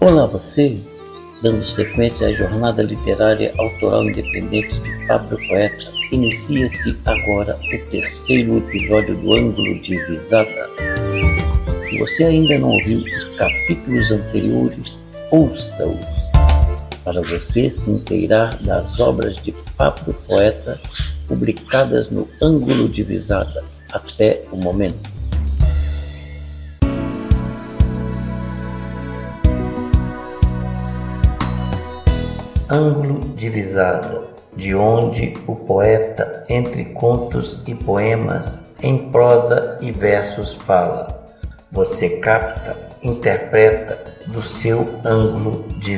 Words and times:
Olá 0.00 0.26
você, 0.26 0.78
dando 1.42 1.64
sequência 1.64 2.28
à 2.28 2.32
jornada 2.32 2.84
literária 2.84 3.52
autoral 3.58 4.04
independente 4.04 4.78
de 4.80 5.06
Pablo 5.08 5.36
Poeta, 5.48 5.92
inicia-se 6.12 6.96
agora 7.04 7.58
o 7.58 7.90
terceiro 7.90 8.58
episódio 8.58 9.16
do 9.16 9.34
Ângulo 9.34 9.76
de 9.80 9.96
Visada. 10.06 10.70
Se 11.90 11.98
você 11.98 12.24
ainda 12.26 12.60
não 12.60 12.68
ouviu 12.68 13.00
os 13.00 13.24
capítulos 13.36 14.12
anteriores, 14.12 15.00
ouça-os 15.32 16.06
para 17.02 17.20
você 17.20 17.68
se 17.68 17.90
inteirar 17.90 18.56
das 18.62 19.00
obras 19.00 19.36
de 19.42 19.50
Pablo 19.76 20.14
Poeta 20.28 20.80
publicadas 21.26 22.08
no 22.08 22.28
Ângulo 22.40 22.88
de 22.88 23.02
Visada 23.02 23.64
até 23.92 24.44
o 24.52 24.56
momento. 24.56 25.17
Ângulo 32.70 33.20
de 33.34 33.48
visada, 33.48 34.24
de 34.56 34.74
onde 34.74 35.32
o 35.46 35.54
poeta, 35.54 36.44
entre 36.48 36.84
contos 36.86 37.62
e 37.66 37.74
poemas, 37.74 38.62
em 38.82 39.10
prosa 39.10 39.78
e 39.80 39.90
versos 39.90 40.54
fala. 40.54 41.26
Você 41.72 42.08
capta, 42.18 42.76
interpreta 43.02 43.98
do 44.26 44.42
seu 44.42 44.86
ângulo 45.04 45.66
de 45.78 45.96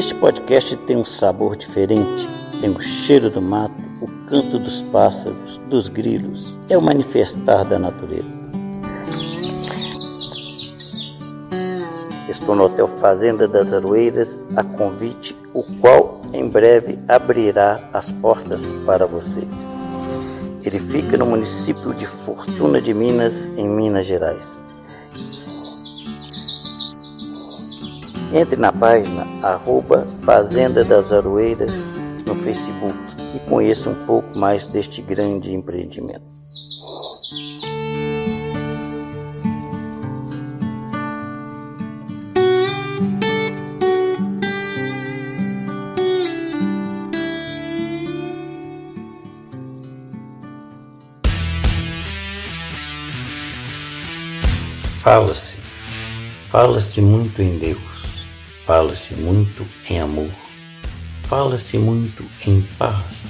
Este 0.00 0.14
podcast 0.14 0.74
tem 0.86 0.96
um 0.96 1.04
sabor 1.04 1.54
diferente, 1.54 2.26
tem 2.58 2.70
o 2.70 2.80
cheiro 2.80 3.28
do 3.28 3.42
mato, 3.42 3.74
o 4.00 4.06
canto 4.30 4.58
dos 4.58 4.80
pássaros, 4.84 5.58
dos 5.68 5.88
grilos, 5.88 6.58
é 6.70 6.78
o 6.78 6.80
manifestar 6.80 7.66
da 7.66 7.78
natureza. 7.78 8.42
Estou 12.30 12.54
no 12.54 12.64
Hotel 12.64 12.88
Fazenda 12.88 13.46
das 13.46 13.74
Aroeiras, 13.74 14.40
a 14.56 14.64
convite, 14.64 15.36
o 15.52 15.62
qual 15.82 16.22
em 16.32 16.48
breve 16.48 16.98
abrirá 17.06 17.86
as 17.92 18.10
portas 18.10 18.62
para 18.86 19.04
você. 19.04 19.42
Ele 20.64 20.80
fica 20.80 21.18
no 21.18 21.26
município 21.26 21.92
de 21.92 22.06
Fortuna 22.06 22.80
de 22.80 22.94
Minas, 22.94 23.48
em 23.54 23.68
Minas 23.68 24.06
Gerais. 24.06 24.59
Entre 28.32 28.54
na 28.54 28.72
página 28.72 29.26
arroba 29.42 30.06
Fazenda 30.24 30.84
das 30.84 31.12
Aroeiras 31.12 31.72
no 32.24 32.36
Facebook 32.36 32.96
e 33.34 33.40
conheça 33.50 33.90
um 33.90 34.06
pouco 34.06 34.38
mais 34.38 34.66
deste 34.66 35.02
grande 35.02 35.52
empreendimento. 35.52 36.22
Fala-se, 55.02 55.56
fala-se 56.44 57.00
muito 57.00 57.42
em 57.42 57.58
Deus 57.58 57.89
Fala-se 58.70 59.14
muito 59.14 59.66
em 59.90 59.98
amor, 59.98 60.30
fala-se 61.24 61.76
muito 61.76 62.24
em 62.46 62.60
paz, 62.78 63.26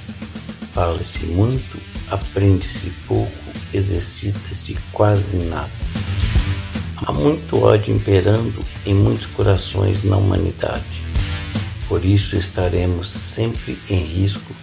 fala-se 0.71 1.25
muito, 1.25 1.79
aprende-se 2.11 2.91
pouco, 3.07 3.31
exercita-se 3.73 4.77
quase 4.91 5.37
nada. 5.37 5.71
Há 6.97 7.11
muito 7.11 7.59
ódio 7.59 7.95
imperando 7.95 8.63
em 8.85 8.93
muitos 8.93 9.25
corações 9.25 10.03
na 10.03 10.15
humanidade. 10.15 11.01
Por 11.87 12.05
isso 12.05 12.35
estaremos 12.35 13.07
sempre 13.07 13.79
em 13.89 13.97
risco 13.97 14.53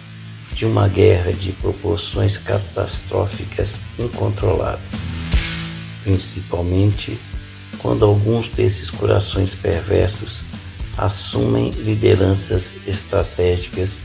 de 0.53 0.65
uma 0.65 0.87
guerra 0.87 1.33
de 1.33 1.51
proporções 1.51 2.37
catastróficas 2.37 3.81
incontroláveis, 3.99 5.01
principalmente 6.05 7.19
quando 7.79 8.05
alguns 8.05 8.47
desses 8.47 8.89
corações 8.89 9.53
perversos 9.53 10.47
assumem 10.99 11.71
lideranças 11.71 12.77
estratégicas 12.85 13.99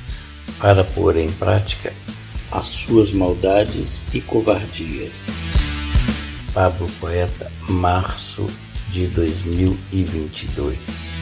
para 0.59 0.85
pôr 0.85 1.17
em 1.17 1.31
prática 1.33 1.93
as 2.51 2.67
suas 2.67 3.13
maldades 3.13 4.05
e 4.13 4.21
covardias. 4.21 5.27
Pablo 6.53 6.89
Poeta, 7.01 7.51
março 7.69 8.49
de 8.91 9.07
2022 9.09 11.14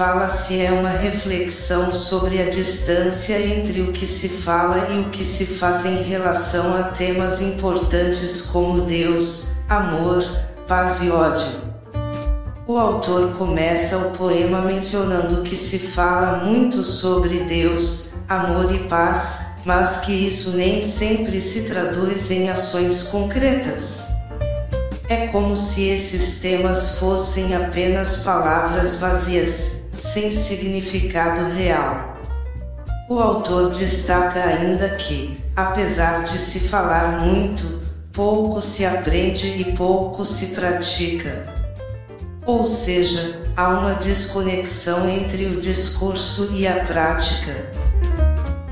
Fala-se 0.00 0.62
é 0.62 0.72
uma 0.72 0.88
reflexão 0.88 1.92
sobre 1.92 2.40
a 2.40 2.48
distância 2.48 3.38
entre 3.38 3.82
o 3.82 3.92
que 3.92 4.06
se 4.06 4.30
fala 4.30 4.88
e 4.94 5.00
o 5.00 5.10
que 5.10 5.22
se 5.22 5.44
faz 5.44 5.84
em 5.84 6.02
relação 6.02 6.74
a 6.74 6.84
temas 6.84 7.42
importantes 7.42 8.40
como 8.50 8.80
Deus, 8.80 9.48
amor, 9.68 10.24
paz 10.66 11.02
e 11.02 11.10
ódio. 11.10 11.60
O 12.66 12.78
autor 12.78 13.36
começa 13.36 13.98
o 13.98 14.10
poema 14.12 14.62
mencionando 14.62 15.42
que 15.42 15.54
se 15.54 15.78
fala 15.78 16.44
muito 16.46 16.82
sobre 16.82 17.40
Deus, 17.40 18.12
amor 18.26 18.74
e 18.74 18.78
paz, 18.84 19.48
mas 19.66 19.98
que 19.98 20.12
isso 20.12 20.56
nem 20.56 20.80
sempre 20.80 21.38
se 21.42 21.64
traduz 21.64 22.30
em 22.30 22.48
ações 22.48 23.02
concretas. 23.02 24.06
É 25.10 25.26
como 25.26 25.54
se 25.54 25.88
esses 25.88 26.40
temas 26.40 26.98
fossem 26.98 27.54
apenas 27.54 28.22
palavras 28.22 28.94
vazias, 28.98 29.79
sem 30.00 30.30
significado 30.30 31.52
real. 31.52 32.16
O 33.08 33.18
autor 33.18 33.70
destaca 33.70 34.42
ainda 34.42 34.88
que, 34.90 35.38
apesar 35.54 36.22
de 36.22 36.38
se 36.38 36.60
falar 36.60 37.20
muito, 37.20 37.80
pouco 38.10 38.62
se 38.62 38.86
aprende 38.86 39.60
e 39.60 39.76
pouco 39.76 40.24
se 40.24 40.48
pratica. 40.48 41.54
Ou 42.46 42.64
seja, 42.64 43.42
há 43.54 43.68
uma 43.68 43.94
desconexão 43.94 45.06
entre 45.06 45.44
o 45.46 45.60
discurso 45.60 46.50
e 46.54 46.66
a 46.66 46.82
prática. 46.84 47.70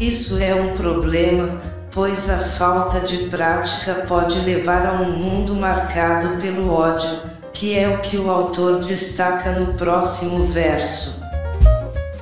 Isso 0.00 0.38
é 0.38 0.54
um 0.54 0.72
problema, 0.72 1.60
pois 1.90 2.30
a 2.30 2.38
falta 2.38 3.00
de 3.00 3.28
prática 3.28 4.06
pode 4.08 4.38
levar 4.40 4.86
a 4.86 4.92
um 5.02 5.12
mundo 5.12 5.54
marcado 5.54 6.40
pelo 6.40 6.72
ódio, 6.72 7.20
que 7.52 7.76
é 7.76 7.88
o 7.88 7.98
que 7.98 8.16
o 8.16 8.30
autor 8.30 8.78
destaca 8.78 9.52
no 9.52 9.74
próximo 9.74 10.44
verso. 10.44 11.17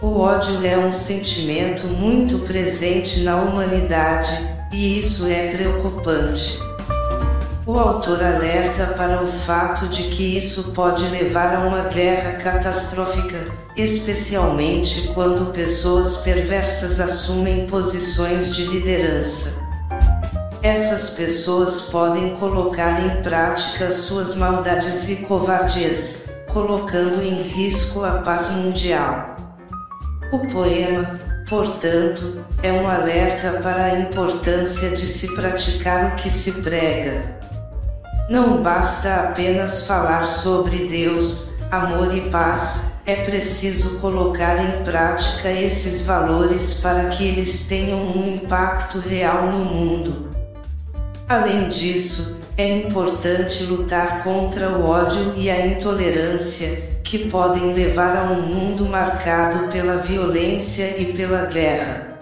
O 0.02 0.20
ódio 0.20 0.64
é 0.66 0.76
um 0.76 0.92
sentimento 0.92 1.86
muito 1.86 2.40
presente 2.40 3.20
na 3.20 3.36
humanidade, 3.36 4.46
e 4.70 4.98
isso 4.98 5.26
é 5.26 5.48
preocupante. 5.48 6.58
O 7.64 7.78
autor 7.78 8.22
alerta 8.22 8.88
para 8.88 9.22
o 9.22 9.26
fato 9.26 9.88
de 9.88 10.04
que 10.04 10.36
isso 10.36 10.72
pode 10.72 11.02
levar 11.08 11.54
a 11.54 11.60
uma 11.60 11.84
guerra 11.84 12.32
catastrófica, 12.32 13.46
especialmente 13.74 15.08
quando 15.14 15.50
pessoas 15.50 16.18
perversas 16.18 17.00
assumem 17.00 17.66
posições 17.66 18.54
de 18.54 18.66
liderança. 18.66 19.54
Essas 20.62 21.10
pessoas 21.14 21.88
podem 21.90 22.36
colocar 22.36 23.00
em 23.00 23.22
prática 23.22 23.90
suas 23.90 24.34
maldades 24.34 25.08
e 25.08 25.16
covardias, 25.16 26.26
colocando 26.52 27.22
em 27.22 27.40
risco 27.40 28.04
a 28.04 28.18
paz 28.18 28.52
mundial. 28.52 29.35
O 30.32 30.40
poema, 30.40 31.18
portanto, 31.48 32.44
é 32.62 32.72
um 32.72 32.88
alerta 32.88 33.60
para 33.62 33.84
a 33.84 34.00
importância 34.00 34.90
de 34.90 35.00
se 35.00 35.34
praticar 35.34 36.12
o 36.12 36.16
que 36.16 36.28
se 36.28 36.52
prega. 36.62 37.36
Não 38.28 38.60
basta 38.60 39.14
apenas 39.14 39.86
falar 39.86 40.24
sobre 40.24 40.88
Deus, 40.88 41.54
amor 41.70 42.12
e 42.16 42.22
paz, 42.28 42.86
é 43.06 43.14
preciso 43.14 44.00
colocar 44.00 44.56
em 44.56 44.82
prática 44.82 45.48
esses 45.48 46.04
valores 46.04 46.80
para 46.80 47.08
que 47.08 47.24
eles 47.24 47.66
tenham 47.66 48.00
um 48.00 48.34
impacto 48.34 48.98
real 48.98 49.46
no 49.46 49.64
mundo. 49.64 50.28
Além 51.28 51.68
disso, 51.68 52.36
é 52.58 52.78
importante 52.78 53.64
lutar 53.64 54.24
contra 54.24 54.70
o 54.70 54.88
ódio 54.88 55.34
e 55.36 55.50
a 55.50 55.66
intolerância, 55.66 56.96
que 57.04 57.28
podem 57.28 57.74
levar 57.74 58.16
a 58.16 58.32
um 58.32 58.40
mundo 58.40 58.86
marcado 58.86 59.68
pela 59.68 59.96
violência 59.98 60.98
e 60.98 61.12
pela 61.12 61.44
guerra. 61.46 62.18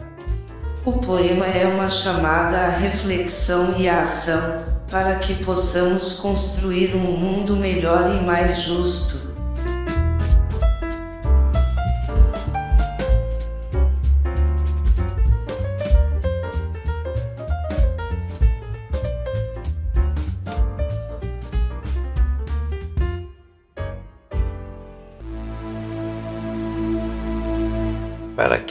O 0.84 0.94
poema 0.94 1.46
é 1.46 1.66
uma 1.66 1.88
chamada 1.88 2.58
à 2.58 2.69
reflexão 2.69 3.75
e 3.78 3.88
à 3.88 4.02
ação, 4.02 4.60
para 4.90 5.14
que 5.16 5.34
possamos 5.44 6.16
construir 6.16 6.96
um 6.96 6.98
mundo 6.98 7.56
melhor 7.56 8.14
e 8.14 8.25
mais 8.25 8.62
justo. 8.62 9.33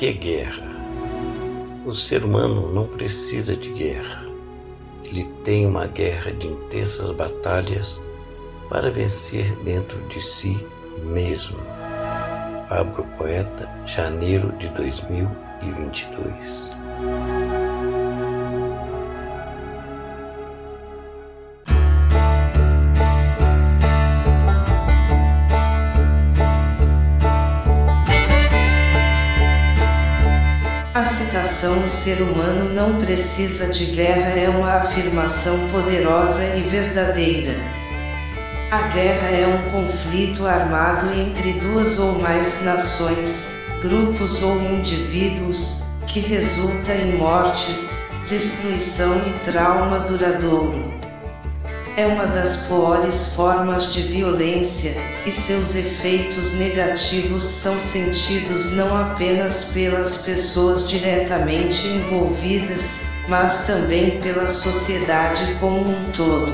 Que 0.04 0.12
guerra? 0.12 0.68
O 1.86 1.94
ser 1.94 2.26
humano 2.26 2.70
não 2.74 2.86
precisa 2.86 3.56
de 3.56 3.70
guerra. 3.70 4.26
Ele 5.06 5.24
tem 5.46 5.66
uma 5.66 5.88
guerra 5.88 6.34
de 6.34 6.46
intensas 6.46 7.10
batalhas 7.12 8.02
para 8.68 8.92
vencer 8.92 9.56
dentro 9.64 9.98
de 10.10 10.22
si 10.22 10.60
mesmo. 11.06 11.58
Pablo 12.68 13.08
Poeta, 13.18 13.70
janeiro 13.86 14.52
de 14.58 14.68
2022. 14.72 16.83
O 31.66 31.88
ser 31.88 32.22
humano 32.22 32.74
não 32.74 32.98
precisa 32.98 33.68
de 33.68 33.86
guerra 33.86 34.38
é 34.38 34.50
uma 34.50 34.74
afirmação 34.74 35.66
poderosa 35.70 36.44
e 36.58 36.62
verdadeira. 36.62 37.54
A 38.70 38.82
guerra 38.90 39.30
é 39.30 39.48
um 39.48 39.72
conflito 39.72 40.46
armado 40.46 41.14
entre 41.14 41.54
duas 41.54 42.00
ou 42.00 42.20
mais 42.20 42.62
nações, 42.64 43.56
grupos 43.82 44.44
ou 44.44 44.62
indivíduos, 44.62 45.84
que 46.06 46.20
resulta 46.20 46.94
em 46.94 47.18
mortes, 47.18 48.04
destruição 48.26 49.22
e 49.26 49.32
trauma 49.46 50.00
duradouro 50.00 51.03
é 51.96 52.08
uma 52.08 52.26
das 52.26 52.66
piores 52.66 53.34
formas 53.36 53.94
de 53.94 54.02
violência, 54.02 54.98
e 55.26 55.32
seus 55.32 55.76
efeitos 55.76 56.56
negativos 56.56 57.44
são 57.44 57.78
sentidos 57.78 58.72
não 58.74 58.96
apenas 58.96 59.66
pelas 59.66 60.18
pessoas 60.18 60.90
diretamente 60.90 61.88
envolvidas, 61.88 63.04
mas 63.28 63.66
também 63.66 64.20
pela 64.20 64.48
sociedade 64.48 65.56
como 65.60 65.92
um 65.92 66.12
todo. 66.12 66.52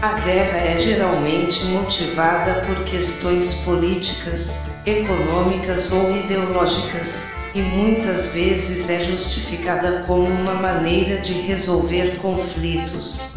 A 0.00 0.14
guerra 0.20 0.58
é 0.58 0.78
geralmente 0.78 1.64
motivada 1.66 2.60
por 2.66 2.82
questões 2.84 3.54
políticas, 3.64 4.64
econômicas 4.86 5.92
ou 5.92 6.10
ideológicas, 6.16 7.32
e 7.54 7.60
muitas 7.60 8.28
vezes 8.28 8.88
é 8.88 8.98
justificada 8.98 10.02
como 10.06 10.26
uma 10.26 10.54
maneira 10.54 11.20
de 11.20 11.34
resolver 11.42 12.16
conflitos. 12.16 13.34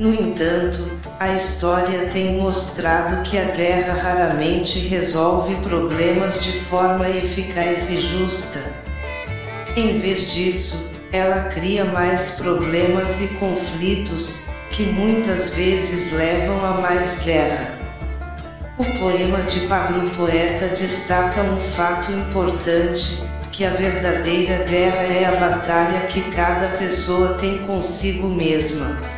No 0.00 0.14
entanto, 0.14 0.90
a 1.18 1.30
história 1.34 2.06
tem 2.06 2.38
mostrado 2.38 3.22
que 3.22 3.36
a 3.36 3.44
guerra 3.50 3.92
raramente 3.92 4.78
resolve 4.88 5.56
problemas 5.56 6.42
de 6.42 6.52
forma 6.52 7.06
eficaz 7.06 7.90
e 7.90 7.98
justa. 7.98 8.60
Em 9.76 9.98
vez 9.98 10.32
disso, 10.32 10.88
ela 11.12 11.50
cria 11.50 11.84
mais 11.84 12.30
problemas 12.30 13.20
e 13.20 13.28
conflitos, 13.28 14.46
que 14.70 14.84
muitas 14.84 15.50
vezes 15.50 16.14
levam 16.14 16.64
a 16.64 16.80
mais 16.80 17.20
guerra. 17.22 17.78
O 18.78 18.84
poema 19.00 19.42
de 19.42 19.66
Pablo 19.66 20.08
Poeta 20.16 20.68
destaca 20.68 21.42
um 21.42 21.58
fato 21.58 22.10
importante, 22.10 23.22
que 23.52 23.66
a 23.66 23.70
verdadeira 23.70 24.64
guerra 24.64 25.02
é 25.02 25.26
a 25.26 25.36
batalha 25.38 26.06
que 26.06 26.22
cada 26.30 26.68
pessoa 26.78 27.34
tem 27.34 27.58
consigo 27.58 28.28
mesma. 28.28 29.09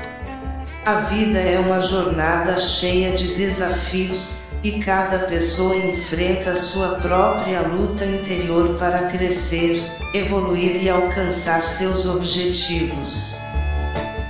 A 0.84 0.94
vida 0.94 1.38
é 1.38 1.61
uma 1.61 1.79
jornada 1.79 2.56
cheia 2.56 3.12
de 3.12 3.37
desafios, 3.37 4.43
e 4.64 4.81
cada 4.81 5.20
pessoa 5.20 5.76
enfrenta 5.76 6.56
sua 6.56 6.96
própria 6.96 7.61
luta 7.61 8.05
interior 8.05 8.75
para 8.76 9.06
crescer, 9.06 9.81
evoluir 10.12 10.82
e 10.82 10.90
alcançar 10.90 11.62
seus 11.62 12.05
objetivos. 12.06 13.37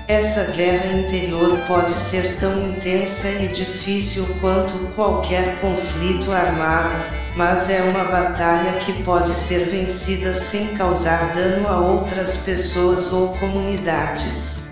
Essa 0.07 0.45
guerra 0.45 0.93
interior 0.93 1.57
pode 1.67 1.91
ser 1.91 2.37
tão 2.37 2.69
intensa 2.69 3.31
e 3.31 3.49
difícil 3.49 4.29
quanto 4.39 4.77
qualquer 4.95 5.59
conflito 5.59 6.31
armado, 6.31 6.97
mas 7.35 7.71
é 7.71 7.81
uma 7.81 8.05
batalha 8.05 8.79
que 8.79 9.03
pode 9.03 9.31
ser 9.31 9.65
vencida 9.65 10.35
sem 10.35 10.67
causar 10.75 11.33
dano 11.33 11.67
a 11.67 11.81
outras 11.81 12.37
pessoas 12.37 13.11
ou 13.11 13.29
comunidades. 13.29 14.71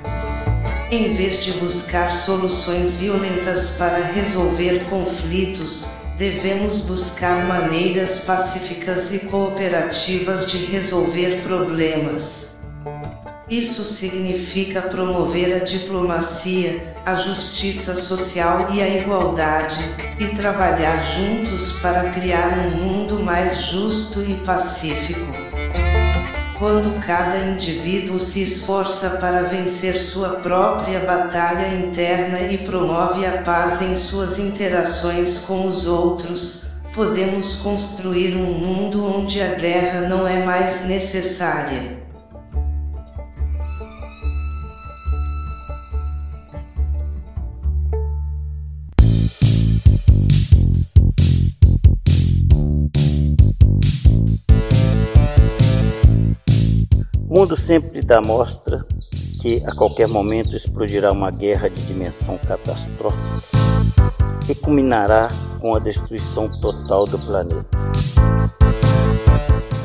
Em 0.92 1.12
vez 1.12 1.44
de 1.44 1.52
buscar 1.52 2.10
soluções 2.10 2.96
violentas 2.96 3.76
para 3.78 4.04
resolver 4.06 4.86
conflitos, 4.86 5.92
devemos 6.18 6.80
buscar 6.80 7.46
maneiras 7.46 8.24
pacíficas 8.24 9.14
e 9.14 9.20
cooperativas 9.20 10.50
de 10.50 10.66
resolver 10.66 11.42
problemas. 11.42 12.56
Isso 13.48 13.84
significa 13.84 14.82
promover 14.82 15.54
a 15.54 15.64
diplomacia, 15.64 16.96
a 17.06 17.14
justiça 17.14 17.94
social 17.94 18.68
e 18.72 18.82
a 18.82 18.88
igualdade, 18.88 19.94
e 20.18 20.26
trabalhar 20.34 20.98
juntos 20.98 21.74
para 21.74 22.10
criar 22.10 22.58
um 22.58 22.70
mundo 22.70 23.20
mais 23.20 23.62
justo 23.66 24.22
e 24.22 24.34
pacífico. 24.44 25.49
Quando 26.60 27.00
cada 27.00 27.38
indivíduo 27.38 28.18
se 28.18 28.42
esforça 28.42 29.16
para 29.16 29.44
vencer 29.44 29.96
sua 29.96 30.40
própria 30.40 31.00
batalha 31.00 31.74
interna 31.74 32.38
e 32.38 32.58
promove 32.58 33.24
a 33.24 33.40
paz 33.40 33.80
em 33.80 33.94
suas 33.94 34.38
interações 34.38 35.38
com 35.38 35.66
os 35.66 35.86
outros, 35.86 36.66
podemos 36.92 37.56
construir 37.56 38.36
um 38.36 38.52
mundo 38.52 39.02
onde 39.02 39.40
a 39.40 39.54
guerra 39.54 40.02
não 40.02 40.28
é 40.28 40.44
mais 40.44 40.84
necessária. 40.84 41.99
Mundo 57.50 57.60
sempre 57.60 58.00
dá 58.00 58.20
mostra 58.20 58.84
que 59.42 59.60
a 59.66 59.74
qualquer 59.74 60.06
momento 60.06 60.54
explodirá 60.54 61.10
uma 61.10 61.32
guerra 61.32 61.68
de 61.68 61.82
dimensão 61.84 62.38
catastrófica 62.38 63.40
que 64.46 64.54
culminará 64.54 65.26
com 65.58 65.74
a 65.74 65.80
destruição 65.80 66.48
total 66.60 67.06
do 67.06 67.18
planeta. 67.18 67.66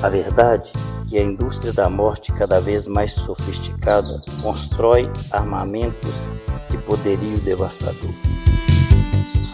A 0.03 0.09
verdade 0.09 0.71
é 0.75 1.09
que 1.09 1.17
a 1.17 1.23
indústria 1.23 1.73
da 1.73 1.89
morte, 1.89 2.31
cada 2.33 2.59
vez 2.59 2.85
mais 2.85 3.13
sofisticada, 3.13 4.13
constrói 4.43 5.09
armamentos 5.31 6.13
de 6.69 6.77
poderio 6.79 7.39
devastador. 7.39 8.13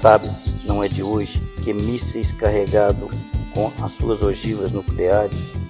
Sabe-se, 0.01 0.50
não 0.65 0.84
é 0.84 0.89
de 0.89 1.01
hoje, 1.01 1.39
que 1.63 1.74
mísseis 1.74 2.34
carregados 2.34 3.12
com 3.53 3.72
as 3.82 3.91
suas 3.94 4.22
ogivas 4.22 4.72
nucleares 4.72 5.62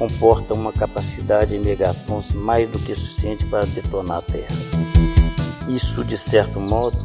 comporta 0.00 0.54
uma 0.54 0.72
capacidade 0.72 1.54
em 1.54 1.58
megatons 1.58 2.30
mais 2.30 2.66
do 2.70 2.78
que 2.78 2.94
suficiente 2.94 3.44
para 3.44 3.66
detonar 3.66 4.16
a 4.16 4.22
Terra. 4.22 4.56
Isso, 5.68 6.02
de 6.02 6.16
certo 6.16 6.58
modo, 6.58 6.96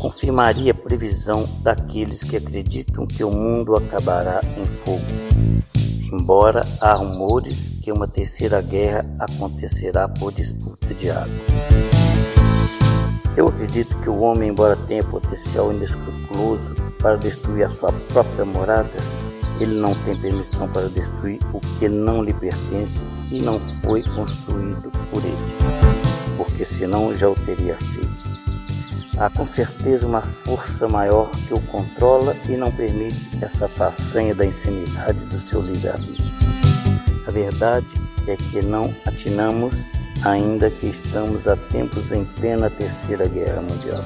confirmaria 0.00 0.72
a 0.72 0.74
previsão 0.74 1.48
daqueles 1.62 2.24
que 2.24 2.36
acreditam 2.36 3.06
que 3.06 3.22
o 3.22 3.30
mundo 3.30 3.76
acabará 3.76 4.40
em 4.58 4.66
fogo. 4.66 5.04
Embora 6.12 6.66
há 6.80 6.94
rumores 6.94 7.74
que 7.80 7.92
uma 7.92 8.08
terceira 8.08 8.60
guerra 8.60 9.06
acontecerá 9.20 10.08
por 10.08 10.32
disputa 10.32 10.92
de 10.94 11.10
água. 11.10 11.28
Eu 13.36 13.46
acredito 13.46 13.96
que 14.00 14.10
o 14.10 14.18
homem, 14.18 14.50
embora 14.50 14.74
tenha 14.88 15.04
potencial 15.04 15.72
inescrupuloso 15.72 16.74
para 17.00 17.14
destruir 17.14 17.66
a 17.66 17.68
sua 17.68 17.92
própria 18.12 18.44
morada, 18.44 18.90
ele 19.60 19.74
não 19.74 19.94
tem 19.94 20.16
permissão 20.16 20.68
para 20.68 20.88
destruir 20.88 21.40
o 21.52 21.60
que 21.78 21.88
não 21.88 22.22
lhe 22.22 22.32
pertence 22.32 23.04
e 23.30 23.40
não 23.40 23.58
foi 23.58 24.02
construído 24.02 24.90
por 25.10 25.22
ele, 25.24 25.36
porque 26.36 26.64
senão 26.64 27.16
já 27.16 27.28
o 27.28 27.34
teria 27.34 27.76
feito. 27.76 28.22
Há 29.18 29.28
com 29.30 29.44
certeza 29.44 30.06
uma 30.06 30.22
força 30.22 30.88
maior 30.88 31.30
que 31.46 31.54
o 31.54 31.60
controla 31.60 32.34
e 32.48 32.56
não 32.56 32.72
permite 32.72 33.28
essa 33.40 33.68
façanha 33.68 34.34
da 34.34 34.44
insanidade 34.44 35.18
do 35.26 35.38
seu 35.38 35.60
livre-arbítrio. 35.60 36.32
A 37.26 37.30
verdade 37.30 37.86
é 38.26 38.36
que 38.36 38.62
não 38.62 38.92
atinamos, 39.04 39.74
ainda 40.24 40.70
que 40.70 40.86
estamos 40.86 41.46
há 41.46 41.56
tempos 41.56 42.10
em 42.10 42.24
plena 42.24 42.70
Terceira 42.70 43.28
Guerra 43.28 43.62
Mundial. 43.62 44.02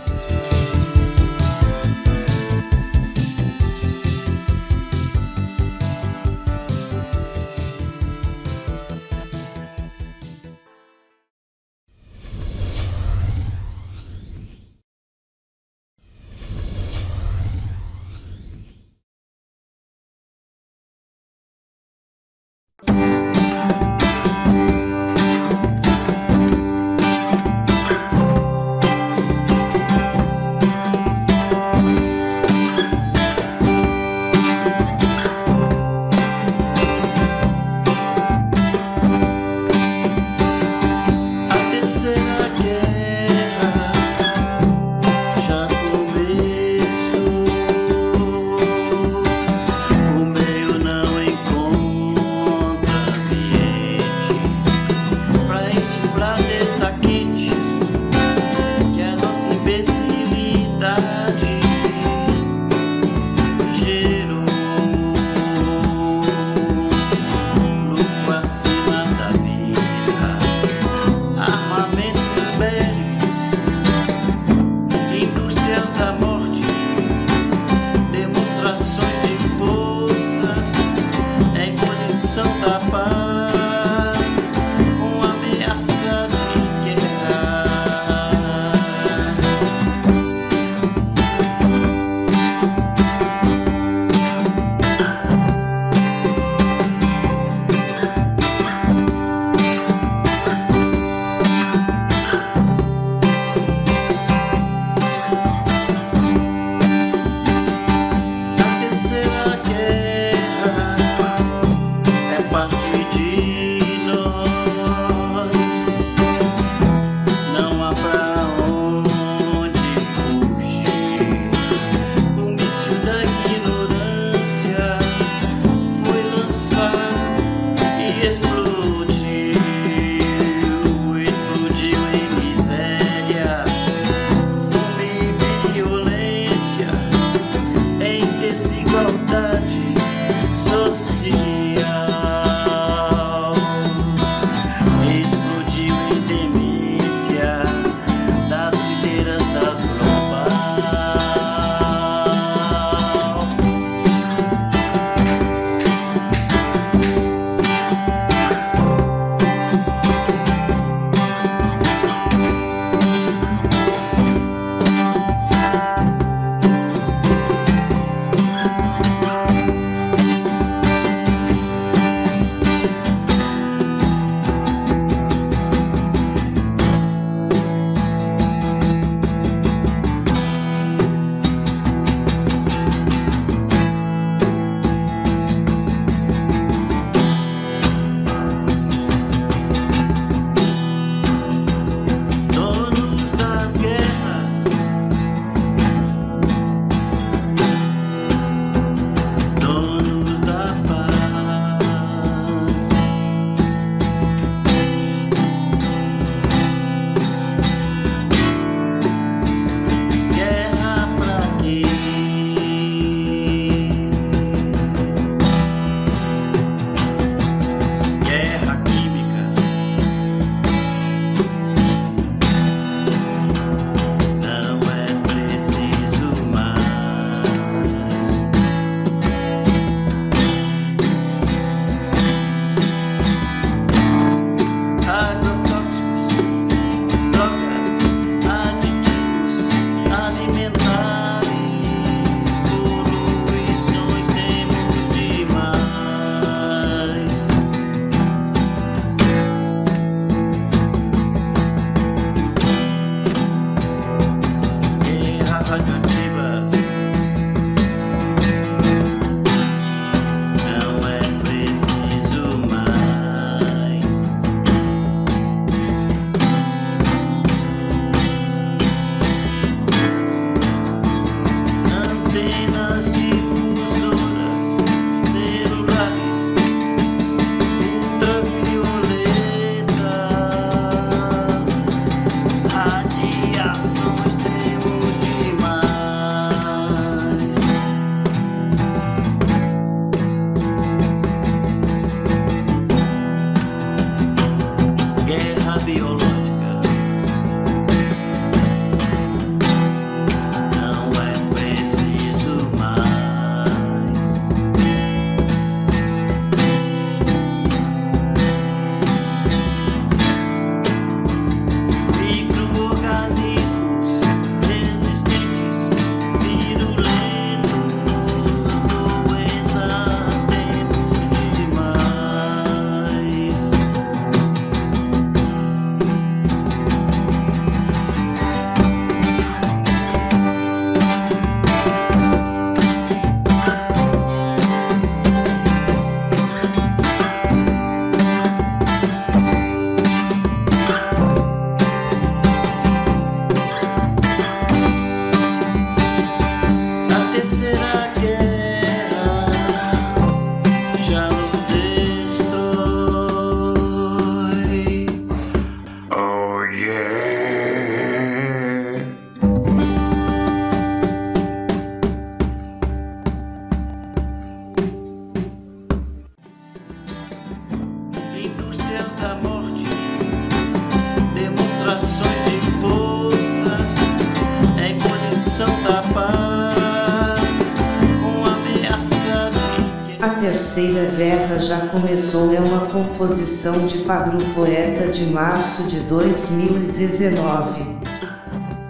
Terceira 380.35 381.11
Guerra 381.13 381.59
Já 381.59 381.89
Começou 381.89 382.53
é 382.53 382.59
uma 382.59 382.81
composição 382.87 383.87
de 383.87 383.99
Pablo 383.99 384.39
Poeta 384.55 385.07
de 385.09 385.27
março 385.27 385.85
de 385.85 386.01
2019. 386.01 387.97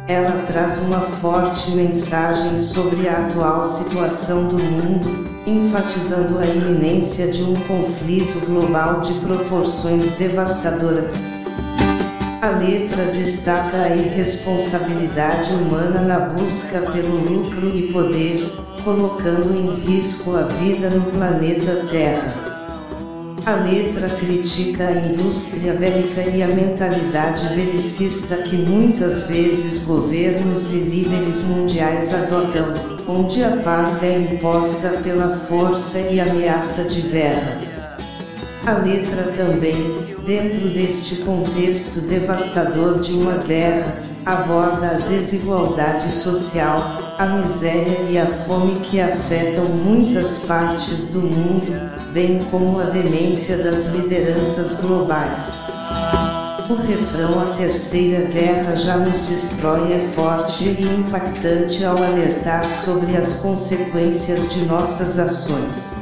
Ela 0.09 0.45
traz 0.47 0.79
uma 0.79 1.01
forte 1.01 1.71
mensagem 1.73 2.57
sobre 2.57 3.09
a 3.09 3.27
atual 3.27 3.65
situação 3.65 4.49
do 4.49 4.59
mundo, 4.59 5.29
enfatizando 5.47 6.39
a 6.39 6.47
iminência 6.47 7.29
de 7.29 7.43
um 7.43 7.55
conflito 7.55 8.45
global 8.47 9.01
de 9.01 9.13
proporções 9.15 10.11
devastadoras. 10.13 11.46
A 12.43 12.51
letra 12.51 13.07
destaca 13.07 13.85
a 13.85 13.97
irresponsabilidade 13.97 15.55
humana 15.55 16.03
na 16.03 16.19
busca 16.19 16.83
pelo 16.83 17.17
lucro 17.17 17.75
e 17.75 17.91
poder, 17.91 18.53
colocando 18.85 19.57
em 19.57 19.75
risco 19.75 20.37
a 20.37 20.43
vida 20.43 20.91
no 20.91 21.11
planeta 21.13 21.87
Terra. 21.91 22.35
A 23.47 23.55
letra 23.55 24.11
critica 24.11 24.89
a 24.89 24.93
indústria 24.93 25.73
bélica 25.73 26.23
e 26.23 26.43
a 26.43 26.49
mentalidade 26.49 27.55
belicista 27.55 28.37
que 28.39 28.57
muitas 28.57 29.27
vezes 29.27 29.87
governos 29.87 30.73
e 30.75 30.81
líderes 30.81 31.43
mundiais 31.45 32.13
adotam, 32.13 32.67
onde 33.09 33.43
a 33.43 33.57
paz 33.59 34.03
é 34.03 34.19
imposta 34.19 34.91
pela 35.03 35.31
força 35.31 36.01
e 36.01 36.21
ameaça 36.21 36.85
de 36.85 37.01
guerra. 37.03 37.63
A 38.67 38.73
letra 38.73 39.33
também, 39.37 40.16
dentro 40.27 40.69
deste 40.71 41.17
contexto 41.23 42.01
devastador 42.01 42.99
de 42.99 43.13
uma 43.13 43.39
guerra, 43.39 43.97
aborda 44.25 44.89
a 44.89 44.95
desigualdade 44.95 46.11
social, 46.11 47.15
a 47.17 47.27
miséria 47.27 48.01
e 48.11 48.19
a 48.19 48.27
fome 48.27 48.81
que 48.81 49.01
afetam 49.01 49.65
muitas 49.67 50.39
partes 50.41 51.07
do 51.07 51.21
mundo, 51.21 51.73
bem 52.13 52.41
como 52.51 52.81
a 52.81 52.87
demência 52.87 53.57
das 53.57 53.87
lideranças 53.87 54.75
globais. 54.75 55.63
O 56.69 56.75
refrão 56.75 57.41
A 57.41 57.55
Terceira 57.55 58.27
Guerra 58.27 58.75
já 58.75 58.97
nos 58.97 59.21
destrói 59.29 59.93
é 59.93 59.99
forte 60.17 60.65
e 60.65 60.83
impactante 60.83 61.85
ao 61.85 61.97
alertar 61.97 62.69
sobre 62.69 63.17
as 63.17 63.35
consequências 63.35 64.53
de 64.53 64.65
nossas 64.65 65.17
ações. 65.21 65.97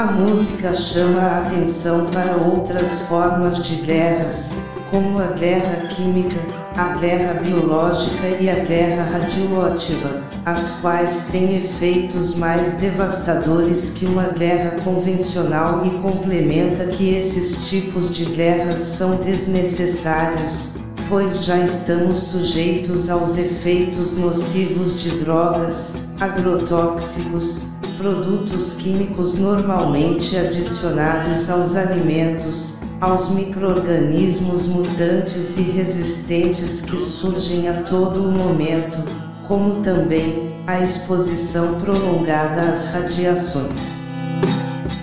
A 0.00 0.04
música 0.04 0.72
chama 0.72 1.20
a 1.20 1.38
atenção 1.40 2.06
para 2.06 2.34
outras 2.34 3.00
formas 3.00 3.62
de 3.62 3.82
guerras, 3.82 4.50
como 4.90 5.18
a 5.18 5.26
guerra 5.26 5.88
química, 5.88 6.40
a 6.74 6.96
guerra 6.96 7.34
biológica 7.34 8.26
e 8.40 8.48
a 8.48 8.60
guerra 8.60 9.02
radioativa, 9.12 10.22
as 10.46 10.78
quais 10.80 11.26
têm 11.30 11.54
efeitos 11.58 12.34
mais 12.34 12.78
devastadores 12.78 13.90
que 13.90 14.06
uma 14.06 14.28
guerra 14.28 14.80
convencional 14.82 15.84
e 15.84 15.90
complementa 16.00 16.86
que 16.86 17.14
esses 17.14 17.68
tipos 17.68 18.10
de 18.10 18.24
guerras 18.24 18.78
são 18.78 19.16
desnecessários, 19.16 20.76
pois 21.10 21.44
já 21.44 21.58
estamos 21.58 22.16
sujeitos 22.20 23.10
aos 23.10 23.36
efeitos 23.36 24.16
nocivos 24.16 24.98
de 24.98 25.10
drogas, 25.18 25.96
agrotóxicos, 26.18 27.69
produtos 28.00 28.72
químicos 28.78 29.34
normalmente 29.34 30.34
adicionados 30.34 31.50
aos 31.50 31.76
alimentos, 31.76 32.78
aos 32.98 33.28
microorganismos 33.28 34.68
mutantes 34.68 35.58
e 35.58 35.62
resistentes 35.62 36.80
que 36.80 36.96
surgem 36.96 37.68
a 37.68 37.82
todo 37.82 38.26
o 38.26 38.32
momento, 38.32 38.98
como 39.46 39.82
também 39.82 40.50
a 40.66 40.80
exposição 40.80 41.74
prolongada 41.74 42.70
às 42.70 42.86
radiações. 42.86 43.98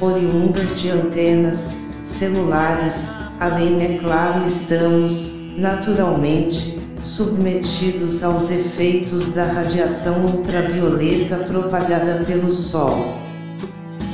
Oriundas 0.02 0.82
de 0.82 0.90
antenas 0.90 1.78
celulares, 2.02 3.12
além 3.40 3.80
é 3.80 3.98
claro 4.00 4.44
estamos, 4.44 5.36
naturalmente, 5.56 6.77
submetidos 7.02 8.24
aos 8.24 8.50
efeitos 8.52 9.34
da 9.34 9.46
radiação 9.46 10.26
ultravioleta 10.26 11.38
propagada 11.38 12.24
pelo 12.26 12.52
Sol. 12.52 13.16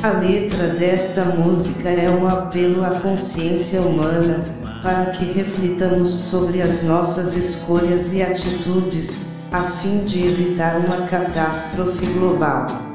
A 0.01 0.11
letra 0.11 0.67
desta 0.67 1.25
música 1.25 1.89
é 1.89 2.09
um 2.09 2.27
apelo 2.27 2.83
à 2.83 2.99
consciência 2.99 3.81
humana, 3.81 4.43
para 4.81 5.11
que 5.11 5.23
reflitamos 5.25 6.09
sobre 6.09 6.61
as 6.61 6.83
nossas 6.83 7.37
escolhas 7.37 8.13
e 8.13 8.21
atitudes, 8.21 9.27
a 9.51 9.61
fim 9.61 10.03
de 10.03 10.27
evitar 10.27 10.77
uma 10.77 11.07
catástrofe 11.07 12.05
global 12.07 12.92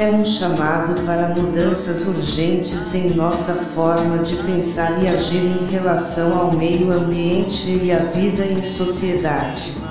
é 0.00 0.10
um 0.10 0.24
chamado 0.24 1.02
para 1.04 1.28
mudanças 1.28 2.08
urgentes 2.08 2.94
em 2.94 3.10
nossa 3.10 3.54
forma 3.54 4.20
de 4.20 4.34
pensar 4.36 4.98
e 5.02 5.06
agir 5.06 5.44
em 5.44 5.66
relação 5.66 6.38
ao 6.38 6.52
meio 6.56 6.90
ambiente 6.90 7.68
e 7.68 7.92
à 7.92 7.98
vida 7.98 8.42
em 8.42 8.62
sociedade. 8.62 9.89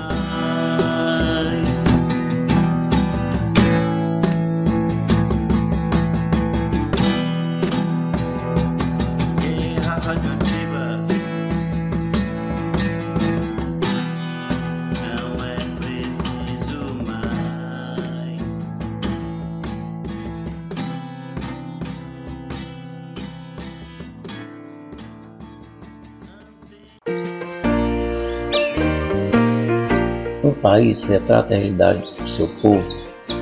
País 30.70 31.02
retrata 31.02 31.52
a 31.52 31.56
realidade 31.56 32.14
do 32.14 32.30
seu 32.30 32.46
povo 32.62 32.86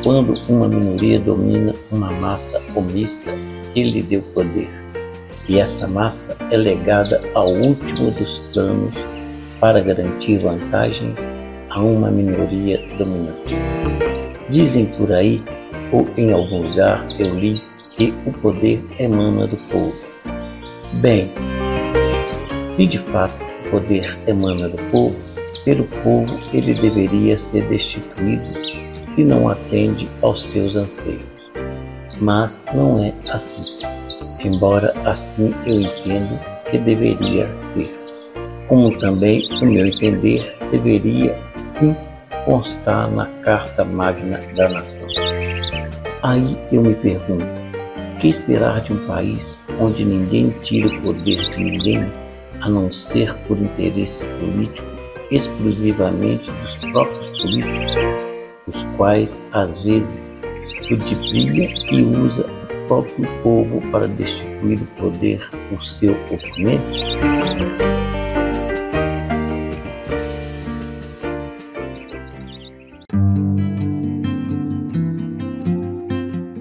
quando 0.02 0.32
uma 0.48 0.66
minoria 0.66 1.20
domina 1.20 1.74
uma 1.92 2.10
massa 2.10 2.58
omissa 2.74 3.30
que 3.74 3.82
lhe 3.82 4.02
deu 4.02 4.22
poder. 4.34 4.68
E 5.46 5.58
essa 5.58 5.86
massa 5.86 6.34
é 6.50 6.56
legada 6.56 7.20
ao 7.34 7.48
último 7.50 8.10
dos 8.12 8.54
planos 8.54 8.94
para 9.60 9.80
garantir 9.80 10.38
vantagens 10.38 11.18
a 11.68 11.80
uma 11.80 12.10
minoria 12.10 12.82
dominante. 12.96 13.54
Dizem 14.48 14.86
por 14.86 15.12
aí, 15.12 15.36
ou 15.92 16.00
em 16.16 16.32
algum 16.32 16.62
lugar 16.62 16.98
eu 17.20 17.34
li, 17.34 17.50
que 17.94 18.14
o 18.24 18.32
poder 18.32 18.82
emana 18.98 19.46
do 19.46 19.56
povo. 19.68 19.94
Bem, 21.02 21.30
se 22.78 22.86
de 22.86 22.98
fato 22.98 23.42
o 23.42 23.70
poder 23.72 24.16
emana 24.28 24.68
do 24.68 24.78
povo, 24.92 25.16
pelo 25.64 25.82
povo 26.04 26.38
ele 26.52 26.74
deveria 26.74 27.36
ser 27.36 27.66
destituído 27.66 28.54
se 29.16 29.24
não 29.24 29.48
atende 29.48 30.08
aos 30.22 30.48
seus 30.48 30.76
anseios. 30.76 31.26
Mas 32.20 32.64
não 32.72 33.02
é 33.02 33.12
assim, 33.32 33.84
embora 34.44 34.94
assim 35.04 35.52
eu 35.66 35.80
entendo 35.80 36.38
que 36.70 36.78
deveria 36.78 37.48
ser. 37.72 37.92
Como 38.68 38.96
também, 38.96 39.48
o 39.60 39.66
meu 39.66 39.86
entender, 39.86 40.56
deveria 40.70 41.36
sim 41.78 41.96
constar 42.44 43.10
na 43.10 43.26
Carta 43.42 43.84
Magna 43.86 44.38
da 44.54 44.68
Nação. 44.68 45.08
Aí 46.22 46.56
eu 46.70 46.82
me 46.82 46.94
pergunto, 46.94 47.46
que 48.20 48.28
esperar 48.28 48.82
de 48.82 48.92
um 48.92 49.06
país 49.06 49.56
onde 49.80 50.04
ninguém 50.04 50.50
tira 50.62 50.88
o 50.88 50.98
poder 50.98 51.50
de 51.50 51.64
ninguém, 51.64 52.04
a 52.60 52.68
não 52.68 52.92
ser 52.92 53.34
por 53.46 53.58
interesse 53.58 54.22
político 54.40 54.98
exclusivamente 55.30 56.50
dos 56.50 56.76
próprios 56.92 57.30
políticos, 57.38 57.94
os 58.66 58.82
quais 58.96 59.42
às 59.52 59.82
vezes 59.82 60.42
ludibria 60.90 61.74
e 61.90 62.02
usa 62.02 62.46
o 62.46 62.88
próprio 62.88 63.28
povo 63.42 63.82
para 63.90 64.08
destituir 64.08 64.80
o 64.80 64.86
poder 65.00 65.46
o 65.70 65.84
seu 65.84 66.12
oponente? 66.30 66.92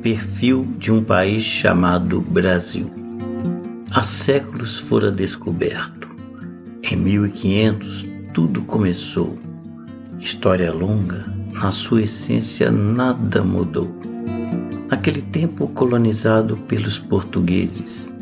Perfil 0.01 0.65
de 0.77 0.91
um 0.91 1.03
país 1.03 1.43
chamado 1.43 2.21
Brasil. 2.21 2.96
Há 3.97 4.03
séculos 4.03 4.77
fora 4.77 5.09
descoberto. 5.09 6.07
Em 6.83 6.95
1500, 6.95 8.05
tudo 8.31 8.61
começou. 8.61 9.35
História 10.19 10.71
longa, 10.71 11.25
na 11.51 11.71
sua 11.71 12.03
essência 12.03 12.69
nada 12.69 13.43
mudou. 13.43 13.89
Naquele 14.87 15.23
tempo 15.23 15.67
colonizado 15.69 16.57
pelos 16.67 16.99
portugueses, 16.99 18.13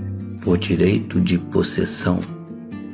por 0.41 0.57
direito 0.57 1.19
de 1.19 1.38
possessão, 1.38 2.21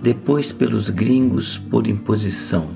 depois 0.01 0.51
pelos 0.51 0.89
gringos 0.89 1.59
por 1.59 1.85
imposição. 1.85 2.67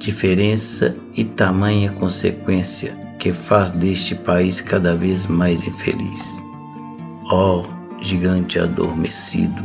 Diferença 0.00 0.96
e 1.14 1.24
tamanha 1.24 1.92
consequência 1.92 2.90
que 3.20 3.32
faz 3.32 3.70
deste 3.70 4.16
país 4.16 4.60
cada 4.60 4.96
vez 4.96 5.28
mais 5.28 5.64
infeliz. 5.64 6.44
Oh, 7.30 7.77
gigante 8.00 8.58
adormecido, 8.58 9.64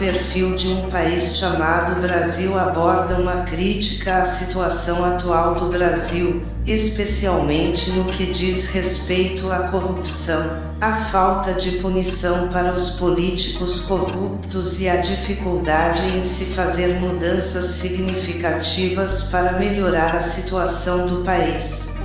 Perfil 0.07 0.55
de 0.55 0.69
um 0.69 0.89
país 0.89 1.37
chamado 1.37 2.01
Brasil 2.01 2.57
aborda 2.57 3.17
uma 3.17 3.43
crítica 3.43 4.19
à 4.19 4.25
situação 4.25 5.05
atual 5.05 5.57
do 5.57 5.69
Brasil, 5.69 6.45
especialmente 6.65 7.91
no 7.91 8.05
que 8.05 8.25
diz 8.27 8.69
respeito 8.69 9.51
à 9.51 9.65
corrupção, 9.65 10.59
à 10.81 10.93
falta 10.93 11.55
de 11.55 11.73
punição 11.79 12.47
para 12.51 12.73
os 12.73 12.91
políticos 12.91 13.81
corruptos 13.81 14.81
e 14.81 14.89
à 14.89 14.95
dificuldade 14.95 16.07
em 16.17 16.23
se 16.23 16.45
fazer 16.45 17.01
mudanças 17.01 17.65
significativas 17.65 19.25
para 19.25 19.59
melhorar 19.59 20.15
a 20.15 20.21
situação 20.21 21.05
do 21.05 21.25
país. 21.25 21.97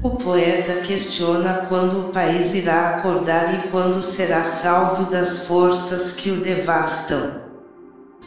O 0.00 0.10
poeta 0.10 0.74
questiona 0.74 1.66
quando 1.68 2.06
o 2.06 2.12
país 2.12 2.54
irá 2.54 2.90
acordar 2.90 3.52
e 3.52 3.68
quando 3.68 4.00
será 4.00 4.44
salvo 4.44 5.10
das 5.10 5.46
forças 5.46 6.12
que 6.12 6.30
o 6.30 6.40
devastam. 6.40 7.42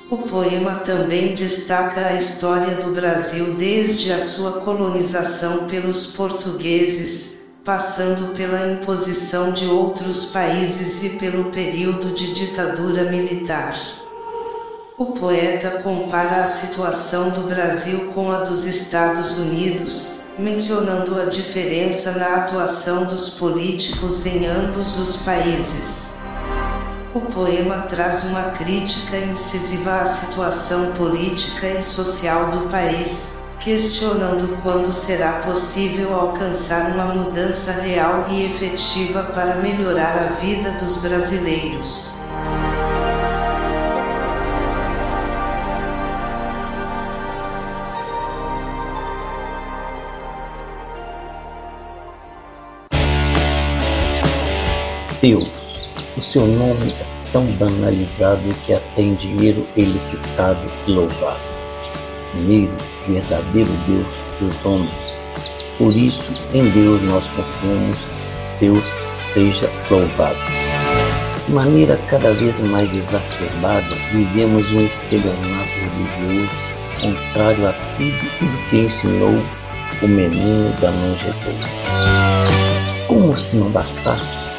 O 0.10 0.18
poema 0.18 0.76
também 0.76 1.34
destaca 1.34 2.08
a 2.08 2.14
história 2.14 2.76
do 2.76 2.92
Brasil 2.92 3.54
desde 3.54 4.12
a 4.12 4.20
sua 4.20 4.60
colonização 4.60 5.66
pelos 5.66 6.08
portugueses, 6.08 7.40
passando 7.64 8.36
pela 8.36 8.74
imposição 8.74 9.54
de 9.54 9.66
outros 9.68 10.26
países 10.26 11.06
e 11.06 11.12
pelo 11.12 11.46
período 11.52 12.14
de 12.14 12.34
ditadura 12.34 13.06
militar. 13.06 13.74
O 14.98 15.06
poeta 15.14 15.82
compara 15.82 16.44
a 16.44 16.48
situação 16.48 17.30
do 17.30 17.48
Brasil 17.48 18.12
com 18.14 18.30
a 18.30 18.40
dos 18.40 18.66
Estados 18.66 19.40
Unidos, 19.40 20.21
mencionando 20.40 21.20
a 21.20 21.26
diferença 21.26 22.14
na 22.14 22.38
atuação 22.38 23.06
dos 23.06 23.30
políticos 23.32 24.26
em 24.26 24.46
ambos 24.48 24.98
os 24.98 25.18
países. 25.18 26.16
O 27.14 27.20
poema 27.20 27.82
traz 27.82 28.24
uma 28.24 28.44
crítica 28.52 29.18
incisiva 29.18 29.96
à 29.96 30.06
situação 30.06 30.94
política 30.94 31.68
e 31.68 31.84
social 31.84 32.50
do 32.52 32.70
país, 32.70 33.36
questionando 33.60 34.58
quando 34.64 34.94
será 34.94 35.34
possível 35.34 36.14
alcançar 36.14 36.92
uma 36.92 37.14
mudança 37.14 37.74
real 37.74 38.26
e 38.30 38.46
efetiva 38.46 39.24
para 39.24 39.56
melhorar 39.56 40.18
a 40.18 40.34
vida 40.40 40.72
dos 40.72 40.98
brasileiros. 40.98 42.21
Deus. 55.22 55.52
O 56.18 56.22
seu 56.22 56.48
nome 56.48 56.90
é 57.00 57.06
tão 57.32 57.46
banalizado 57.54 58.42
que 58.66 58.74
até 58.74 59.04
em 59.04 59.14
dinheiro 59.14 59.68
ele 59.78 59.98
é 59.98 60.00
citado 60.00 60.60
e 60.88 60.92
louvado. 60.92 61.40
Primeiro, 62.32 62.74
verdadeiro 63.08 63.70
Deus 63.88 64.40
dos 64.40 64.66
homens. 64.66 65.22
Por 65.78 65.96
isso, 65.96 66.42
em 66.54 66.70
Deus 66.70 67.02
nós 67.04 67.24
confiamos. 67.28 67.98
Deus 68.60 68.84
seja 69.34 69.70
louvado. 69.90 70.40
De 71.46 71.54
maneira 71.54 71.98
cada 72.10 72.34
vez 72.34 72.60
mais 72.60 72.96
exacerbada, 72.96 73.96
vivemos 74.12 74.66
um 74.72 74.82
estelionato 74.82 75.70
religioso 75.70 76.72
contrário 77.02 77.68
a 77.68 77.74
tudo, 77.98 78.40
tudo 78.40 78.70
que 78.70 78.78
ensinou 78.78 79.44
o 80.02 80.08
menino 80.08 80.72
da 80.80 80.92
manjedoura. 80.92 81.68
Como 83.08 83.40
se 83.40 83.56
não 83.56 83.70
bastasse, 83.70 84.51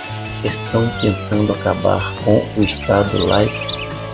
estão 0.45 0.89
tentando 1.01 1.53
acabar 1.53 2.15
com 2.25 2.45
o 2.57 2.63
Estado 2.65 3.25
laico 3.27 3.55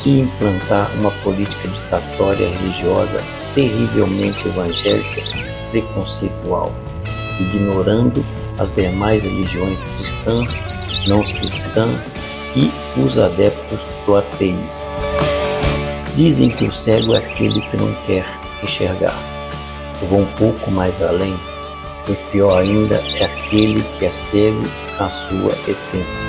e 0.05 0.21
implantar 0.21 0.91
uma 0.95 1.11
política 1.23 1.69
ditatória 1.69 2.49
religiosa 2.49 3.23
terrivelmente 3.55 4.49
evangélica 4.49 5.23
preconceitual, 5.71 6.73
ignorando 7.41 8.25
as 8.59 8.73
demais 8.75 9.23
religiões 9.23 9.85
cristãs, 9.85 11.07
não 11.07 11.23
cristãs 11.23 12.01
e 12.57 12.71
os 13.01 13.19
adeptos 13.19 13.81
do 14.07 14.17
ateísmo. 14.17 14.89
Dizem 16.15 16.49
que 16.49 16.65
o 16.65 16.73
cego 16.73 17.15
é 17.15 17.19
aquele 17.19 17.61
que 17.61 17.77
não 17.77 17.95
quer 18.07 18.25
enxergar. 18.63 19.17
Eu 20.03 20.09
vou 20.09 20.21
um 20.21 20.33
pouco 20.33 20.71
mais 20.71 21.01
além, 21.03 21.37
pois 22.05 22.25
pior 22.27 22.59
ainda 22.59 22.97
é 23.19 23.25
aquele 23.25 23.83
que 23.99 24.07
é 24.07 24.11
cego 24.11 24.65
a 24.99 25.09
sua 25.09 25.53
essência. 25.71 26.29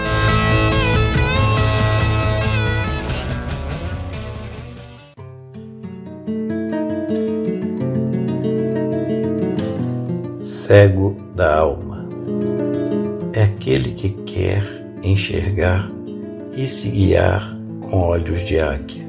Cego 10.38 11.18
da 11.36 11.58
alma 11.58 12.08
é 13.34 13.44
aquele 13.44 13.92
que 13.94 14.10
quer 14.10 14.64
enxergar 15.02 15.90
e 16.56 16.68
se 16.68 16.90
guiar 16.90 17.58
com 17.82 18.02
olhos 18.02 18.46
de 18.46 18.60
águia, 18.60 19.04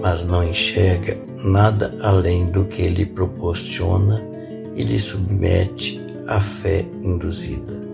mas 0.00 0.22
não 0.22 0.44
enxerga 0.44 1.18
nada 1.42 1.92
além 2.00 2.46
do 2.46 2.64
que 2.64 2.82
lhe 2.88 3.06
proporciona 3.06 4.24
e 4.76 4.84
lhe 4.84 5.00
submete 5.00 6.00
à 6.28 6.40
fé 6.40 6.84
induzida. 7.02 7.87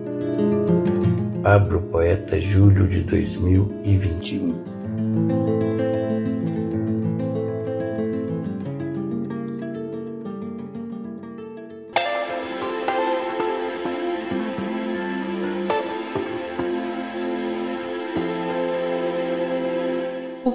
Pablo 1.43 1.81
Poeta, 1.83 2.41
julho 2.41 2.87
de 2.87 3.03
2021. 3.03 4.74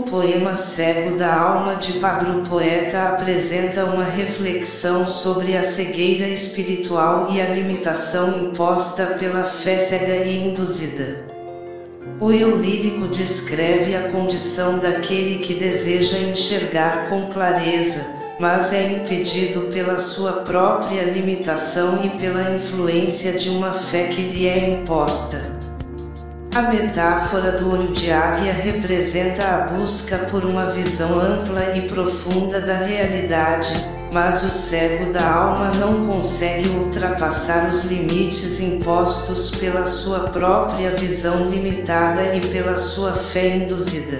Poema 0.09 0.55
Cego 0.55 1.17
da 1.17 1.33
Alma 1.33 1.75
de 1.75 1.93
Pablo 1.93 2.41
Poeta 2.47 3.09
apresenta 3.09 3.85
uma 3.85 4.03
reflexão 4.03 5.05
sobre 5.05 5.55
a 5.55 5.63
cegueira 5.63 6.27
espiritual 6.27 7.27
e 7.31 7.39
a 7.39 7.49
limitação 7.49 8.45
imposta 8.45 9.05
pela 9.19 9.43
fé 9.43 9.77
cega 9.77 10.25
e 10.25 10.47
induzida. 10.47 11.25
O 12.19 12.31
eu 12.31 12.57
lírico 12.57 13.07
descreve 13.07 13.95
a 13.95 14.09
condição 14.09 14.79
daquele 14.79 15.39
que 15.39 15.53
deseja 15.53 16.17
enxergar 16.19 17.07
com 17.07 17.27
clareza, 17.27 18.07
mas 18.39 18.73
é 18.73 18.91
impedido 18.91 19.61
pela 19.71 19.99
sua 19.99 20.33
própria 20.41 21.03
limitação 21.03 21.99
e 22.03 22.09
pela 22.17 22.55
influência 22.55 23.33
de 23.33 23.49
uma 23.49 23.71
fé 23.71 24.07
que 24.07 24.21
lhe 24.21 24.47
é 24.47 24.69
imposta. 24.69 25.58
A 26.55 26.63
metáfora 26.63 27.51
do 27.51 27.71
olho 27.71 27.89
de 27.89 28.11
águia 28.11 28.51
representa 28.51 29.43
a 29.43 29.57
busca 29.67 30.17
por 30.17 30.43
uma 30.43 30.65
visão 30.65 31.19
ampla 31.19 31.77
e 31.77 31.81
profunda 31.81 32.59
da 32.59 32.73
realidade, 32.73 33.87
mas 34.11 34.43
o 34.43 34.49
cego 34.49 35.13
da 35.13 35.31
alma 35.31 35.71
não 35.75 36.07
consegue 36.07 36.67
ultrapassar 36.69 37.67
os 37.67 37.83
limites 37.85 38.59
impostos 38.61 39.51
pela 39.51 39.85
sua 39.85 40.21
própria 40.29 40.89
visão 40.91 41.51
limitada 41.51 42.35
e 42.35 42.41
pela 42.41 42.75
sua 42.77 43.13
fé 43.13 43.55
induzida. 43.55 44.19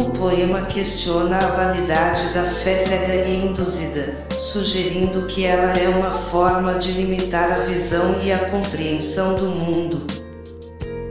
O 0.00 0.10
poema 0.10 0.62
questiona 0.62 1.38
a 1.38 1.50
validade 1.50 2.34
da 2.34 2.42
fé 2.42 2.76
cega 2.76 3.14
e 3.14 3.46
induzida, 3.46 4.16
sugerindo 4.36 5.26
que 5.26 5.46
ela 5.46 5.78
é 5.78 5.88
uma 5.88 6.10
forma 6.10 6.74
de 6.74 6.90
limitar 6.90 7.52
a 7.52 7.60
visão 7.60 8.16
e 8.20 8.32
a 8.32 8.50
compreensão 8.50 9.36
do 9.36 9.46
mundo. 9.46 10.23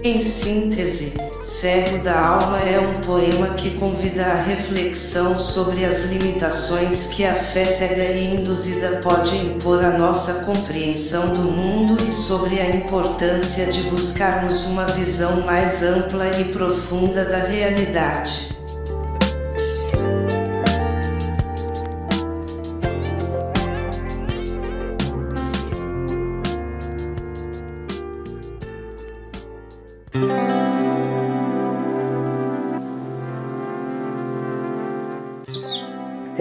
Em 0.05 0.19
síntese, 0.19 1.13
Cego 1.41 1.99
da 1.99 2.19
Alma 2.19 2.59
é 2.59 2.77
um 2.77 2.91
poema 3.03 3.53
que 3.53 3.69
convida 3.79 4.25
à 4.25 4.41
reflexão 4.41 5.37
sobre 5.37 5.85
as 5.85 6.07
limitações 6.09 7.07
que 7.07 7.23
a 7.23 7.33
fé 7.33 7.63
cega 7.63 8.03
e 8.03 8.35
induzida 8.35 8.99
pode 9.01 9.37
impor 9.37 9.81
à 9.81 9.97
nossa 9.97 10.43
compreensão 10.45 11.33
do 11.33 11.43
mundo 11.43 11.95
e 12.05 12.11
sobre 12.11 12.59
a 12.59 12.75
importância 12.75 13.67
de 13.67 13.83
buscarmos 13.83 14.65
uma 14.65 14.85
visão 14.87 15.41
mais 15.43 15.81
ampla 15.81 16.37
e 16.37 16.51
profunda 16.51 17.23
da 17.23 17.37
realidade. 17.37 18.52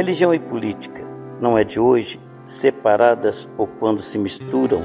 Religião 0.03 0.35
e 0.35 0.39
política 0.41 1.07
não 1.41 1.57
é 1.57 1.63
de 1.63 1.79
hoje, 1.79 2.19
separadas 2.45 3.49
ou 3.57 3.69
quando 3.69 4.03
se 4.03 4.19
misturam, 4.19 4.83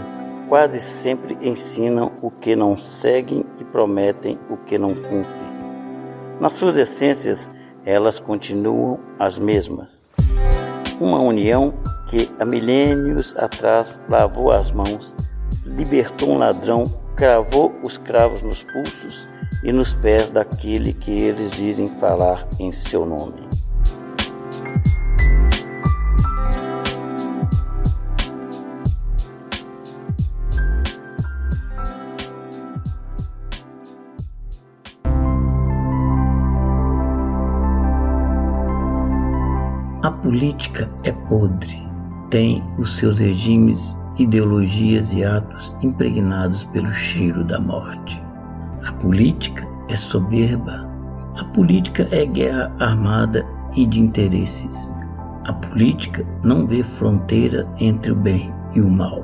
quase 0.47 0.79
sempre 0.79 1.35
ensinam 1.41 2.11
o 2.21 2.29
que 2.29 2.55
não 2.55 2.77
seguem 2.77 3.43
e 3.59 3.63
prometem 3.63 4.37
o 4.47 4.57
que 4.57 4.77
não 4.77 4.93
cumprem. 4.93 5.49
Nas 6.39 6.53
suas 6.53 6.77
essências, 6.77 7.49
elas 7.83 8.19
continuam 8.19 8.99
as 9.17 9.39
mesmas. 9.39 10.11
Uma 10.99 11.19
união 11.19 11.73
que 12.11 12.31
há 12.39 12.45
milênios 12.45 13.35
atrás 13.37 13.99
lavou 14.07 14.51
as 14.51 14.71
mãos, 14.71 15.15
libertou 15.65 16.29
um 16.29 16.37
ladrão, 16.37 16.85
cravou 17.15 17.75
os 17.81 17.97
cravos 17.97 18.43
nos 18.43 18.61
pulsos 18.61 19.27
e 19.63 19.71
nos 19.71 19.95
pés 19.95 20.29
daquele 20.29 20.93
que 20.93 21.09
eles 21.09 21.53
dizem 21.53 21.89
falar 21.89 22.47
em 22.59 22.71
seu 22.71 23.03
nome. 23.03 23.46
Política 40.27 40.91
é 41.05 41.11
podre, 41.13 41.81
tem 42.29 42.61
os 42.77 42.97
seus 42.97 43.17
regimes, 43.17 43.97
ideologias 44.17 45.13
e 45.13 45.23
atos 45.23 45.73
impregnados 45.81 46.65
pelo 46.65 46.91
cheiro 46.91 47.45
da 47.45 47.61
morte. 47.61 48.21
A 48.85 48.91
política 48.91 49.65
é 49.87 49.95
soberba. 49.95 50.85
A 51.39 51.45
política 51.45 52.09
é 52.11 52.25
guerra 52.25 52.75
armada 52.77 53.47
e 53.73 53.85
de 53.85 54.01
interesses. 54.01 54.93
A 55.45 55.53
política 55.53 56.27
não 56.43 56.67
vê 56.67 56.83
fronteira 56.83 57.65
entre 57.79 58.11
o 58.11 58.15
bem 58.15 58.53
e 58.75 58.81
o 58.81 58.89
mal. 58.89 59.23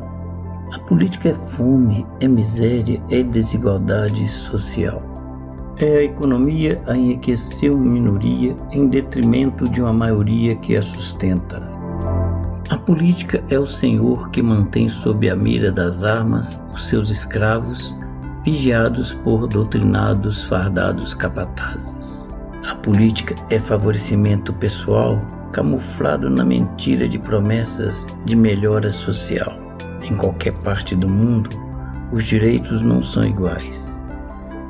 A 0.74 0.80
política 0.80 1.28
é 1.28 1.36
fome, 1.36 2.08
é 2.22 2.30
miséria, 2.30 3.04
é 3.12 3.22
desigualdade 3.24 4.26
social. 4.30 5.04
É 5.84 5.98
a 5.98 6.04
economia 6.04 6.82
a 6.88 6.96
enriquecer 6.96 7.70
uma 7.70 7.84
minoria 7.84 8.56
em 8.72 8.88
detrimento 8.88 9.68
de 9.68 9.82
uma 9.82 9.92
maioria 9.92 10.56
que 10.56 10.78
a 10.78 10.82
sustenta. 10.82 11.62
A 12.70 12.78
política 12.78 13.44
é 13.50 13.60
o 13.60 13.68
senhor 13.68 14.30
que 14.30 14.42
mantém 14.42 14.88
sob 14.88 15.30
a 15.30 15.36
mira 15.36 15.74
das 15.74 16.06
armas 16.06 16.62
os 16.74 16.88
seus 16.88 17.10
escravos, 17.10 17.98
vigiados 18.46 19.12
por 19.26 19.46
doutrinados 19.46 20.46
fardados 20.46 21.14
capatazes. 21.14 22.34
A 22.66 22.76
política 22.76 23.36
é 23.50 23.60
favorecimento 23.60 24.54
pessoal 24.54 25.20
camuflado 25.52 26.30
na 26.30 26.46
mentira 26.46 27.10
de 27.10 27.20
promessas 27.20 28.08
de 28.24 28.38
melhora 28.38 28.90
social. 28.90 29.60
Em 30.02 30.16
qualquer 30.16 30.54
parte 30.60 30.96
do 30.96 31.10
mundo, 31.10 31.50
os 32.14 32.24
direitos 32.24 32.82
não 32.82 33.04
são 33.04 33.26
iguais 33.26 33.93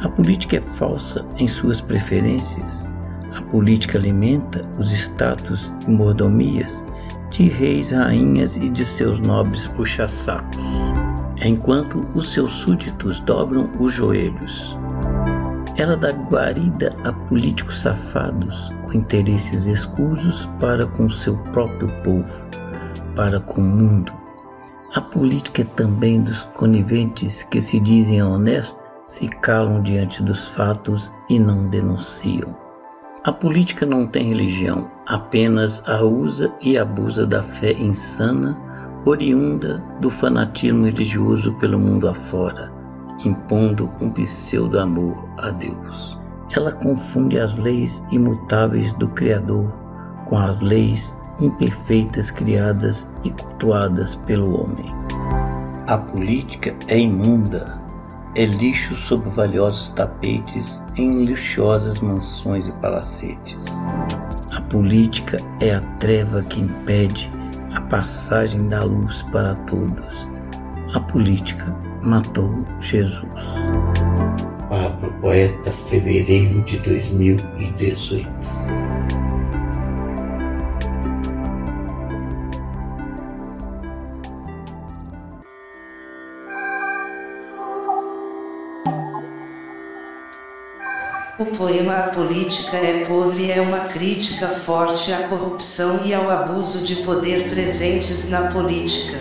a 0.04 0.10
política 0.10 0.58
é 0.58 0.62
falsa 0.62 1.26
em 1.38 1.48
suas 1.48 1.80
preferências. 1.80 2.94
A 3.34 3.42
política 3.44 3.98
alimenta 3.98 4.68
os 4.78 4.92
status 4.92 5.74
e 5.88 5.92
mordomias 5.92 6.86
de 7.32 7.48
reis, 7.48 7.92
rainhas 7.92 8.58
e 8.58 8.70
de 8.70 8.86
seus 8.86 9.20
nobres 9.20 9.66
puxa-sacos, 9.68 10.60
enquanto 11.44 12.06
os 12.14 12.34
seus 12.34 12.52
súditos 12.52 13.22
dobram 13.22 13.72
os 13.80 13.94
joelhos. 13.94 14.78
Ela 15.78 15.96
dá 15.96 16.12
guarida 16.12 16.94
a 17.06 17.14
políticos 17.14 17.82
safados 17.82 18.72
com 18.84 18.94
interesses 18.94 19.66
escusos 19.66 20.48
para 20.60 20.86
com 20.86 21.10
seu 21.10 21.38
próprio 21.54 21.88
povo, 22.04 22.46
para 23.16 23.40
com 23.40 23.62
o 23.62 23.64
mundo. 23.64 24.12
A 24.94 25.02
política 25.02 25.62
é 25.62 25.66
também 25.66 26.22
dos 26.22 26.44
coniventes 26.54 27.42
que 27.42 27.60
se 27.60 27.80
dizem 27.80 28.22
honestos 28.22 28.83
se 29.14 29.28
calam 29.28 29.80
diante 29.84 30.24
dos 30.24 30.48
fatos 30.48 31.14
e 31.30 31.38
não 31.38 31.68
denunciam. 31.68 32.58
A 33.24 33.32
política 33.32 33.86
não 33.86 34.08
tem 34.08 34.30
religião, 34.30 34.90
apenas 35.06 35.88
a 35.88 36.04
usa 36.04 36.52
e 36.60 36.80
abusa 36.80 37.28
da 37.28 37.44
fé 37.44 37.74
insana, 37.74 38.60
oriunda 39.06 39.84
do 40.02 40.10
fanatismo 40.10 40.86
religioso 40.86 41.54
pelo 41.60 41.78
mundo 41.78 42.10
afora, 42.10 42.74
impondo 43.24 43.94
um 44.02 44.10
pseudo-amor 44.10 45.24
a 45.38 45.52
Deus. 45.52 46.20
Ela 46.56 46.72
confunde 46.72 47.40
as 47.40 47.56
leis 47.56 48.04
imutáveis 48.12 48.96
do 48.96 49.08
Criador 49.10 49.72
com 50.26 50.38
as 50.38 50.60
leis 50.60 51.20
imperfeitas 51.40 52.32
criadas 52.32 53.08
e 53.24 53.30
cultuadas 53.30 54.16
pelo 54.16 54.60
homem. 54.60 54.92
A 55.86 56.00
política 56.00 56.74
é 56.88 56.98
imunda, 56.98 57.83
é 58.36 58.46
lixo 58.46 58.96
sob 58.96 59.30
valiosos 59.30 59.90
tapetes 59.92 60.82
em 60.98 61.26
luxuosas 61.26 62.00
mansões 62.00 62.68
e 62.68 62.72
palacetes. 62.74 63.66
A 64.52 64.62
política 64.62 65.38
é 65.60 65.76
a 65.76 65.82
treva 66.00 66.42
que 66.42 66.60
impede 66.60 67.30
a 67.74 67.82
passagem 67.82 68.68
da 68.68 68.84
luz 68.84 69.22
para 69.32 69.56
todos. 69.56 70.28
A 70.94 71.00
política 71.00 71.76
matou 72.02 72.66
Jesus. 72.80 73.34
Pablo 74.70 75.14
Poeta, 75.22 75.72
fevereiro 75.72 76.62
de 76.64 76.78
2018. 76.80 78.28
O 91.40 91.46
poema 91.48 91.96
A 91.96 92.08
Política 92.10 92.78
é 92.78 93.04
Podre 93.06 93.50
é 93.50 93.60
uma 93.60 93.86
crítica 93.86 94.48
forte 94.48 95.12
à 95.12 95.28
corrupção 95.28 96.02
e 96.06 96.14
ao 96.14 96.30
abuso 96.30 96.84
de 96.84 96.98
poder 96.98 97.50
presentes 97.50 98.30
na 98.30 98.52
política. 98.52 99.20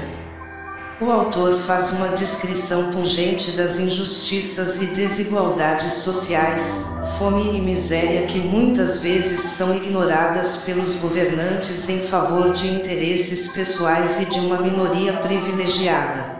O 1.01 1.11
autor 1.11 1.55
faz 1.55 1.94
uma 1.94 2.09
descrição 2.09 2.90
pungente 2.90 3.53
das 3.53 3.79
injustiças 3.79 4.83
e 4.83 4.88
desigualdades 4.88 5.90
sociais, 5.94 6.85
fome 7.16 7.57
e 7.57 7.61
miséria 7.62 8.27
que 8.27 8.40
muitas 8.40 8.98
vezes 8.98 9.40
são 9.40 9.75
ignoradas 9.75 10.59
pelos 10.66 10.96
governantes 10.96 11.88
em 11.88 11.98
favor 11.98 12.53
de 12.53 12.68
interesses 12.68 13.48
pessoais 13.48 14.20
e 14.20 14.27
de 14.27 14.38
uma 14.40 14.61
minoria 14.61 15.14
privilegiada. 15.14 16.32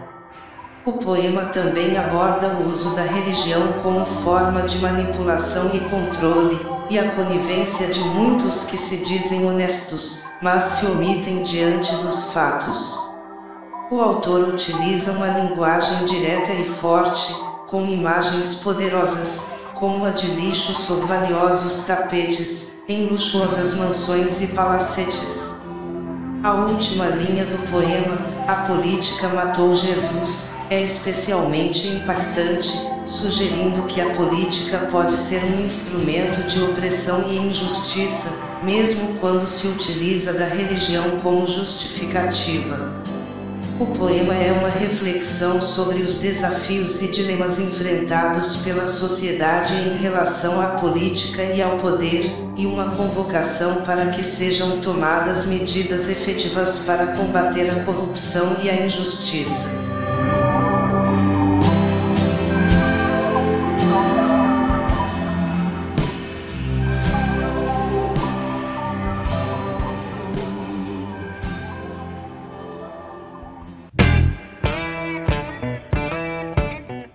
O 0.85 0.91
poema 0.91 1.45
também 1.45 1.97
aborda 1.97 2.47
o 2.47 2.67
uso 2.67 2.93
da 2.93 3.03
religião 3.03 3.71
como 3.81 4.03
forma 4.03 4.63
de 4.63 4.79
manipulação 4.79 5.71
e 5.73 5.79
controle, 5.79 6.59
e 6.89 6.99
a 6.99 7.09
conivência 7.09 7.87
de 7.87 8.01
muitos 8.01 8.65
que 8.65 8.75
se 8.75 8.97
dizem 8.97 9.45
honestos, 9.45 10.25
mas 10.41 10.63
se 10.63 10.85
omitem 10.87 11.41
diante 11.41 11.95
dos 11.95 12.33
fatos. 12.33 12.99
O 13.89 14.01
autor 14.01 14.49
utiliza 14.49 15.13
uma 15.13 15.27
linguagem 15.27 16.03
direta 16.03 16.51
e 16.51 16.65
forte, 16.65 17.33
com 17.69 17.85
imagens 17.85 18.55
poderosas, 18.55 19.53
como 19.75 20.03
a 20.05 20.09
de 20.09 20.27
lixo 20.31 20.73
sob 20.73 21.05
valiosos 21.05 21.85
tapetes, 21.85 22.73
em 22.89 23.05
luxuosas 23.05 23.75
mansões 23.75 24.41
e 24.41 24.47
palacetes. 24.47 25.62
A 26.43 26.55
última 26.55 27.05
linha 27.05 27.45
do 27.45 27.57
poema, 27.71 28.17
A 28.45 28.67
política 28.67 29.29
matou 29.29 29.73
Jesus, 29.73 30.53
é 30.69 30.81
especialmente 30.81 31.87
impactante, 31.87 32.69
sugerindo 33.05 33.83
que 33.83 34.01
a 34.01 34.09
política 34.09 34.79
pode 34.91 35.13
ser 35.13 35.41
um 35.41 35.63
instrumento 35.63 36.45
de 36.45 36.61
opressão 36.61 37.23
e 37.29 37.37
injustiça, 37.37 38.37
mesmo 38.61 39.17
quando 39.21 39.47
se 39.47 39.67
utiliza 39.67 40.33
da 40.33 40.45
religião 40.45 41.11
como 41.21 41.47
justificativa. 41.47 42.91
O 43.79 43.87
poema 43.87 44.35
é 44.35 44.51
uma 44.51 44.69
reflexão 44.69 45.59
sobre 45.59 46.01
os 46.01 46.15
desafios 46.15 47.01
e 47.01 47.07
dilemas 47.07 47.59
enfrentados 47.59 48.57
pela 48.57 48.85
sociedade 48.85 49.73
em 49.73 49.97
relação 49.97 50.61
à 50.61 50.67
política 50.67 51.41
e 51.41 51.59
ao 51.59 51.77
poder, 51.77 52.31
e 52.55 52.67
uma 52.67 52.91
convocação 52.91 53.81
para 53.81 54.07
que 54.11 54.21
sejam 54.21 54.79
tomadas 54.79 55.47
medidas 55.47 56.07
efetivas 56.07 56.79
para 56.85 57.07
combater 57.07 57.71
a 57.71 57.83
corrupção 57.83 58.57
e 58.61 58.69
a 58.69 58.85
injustiça. 58.85 59.92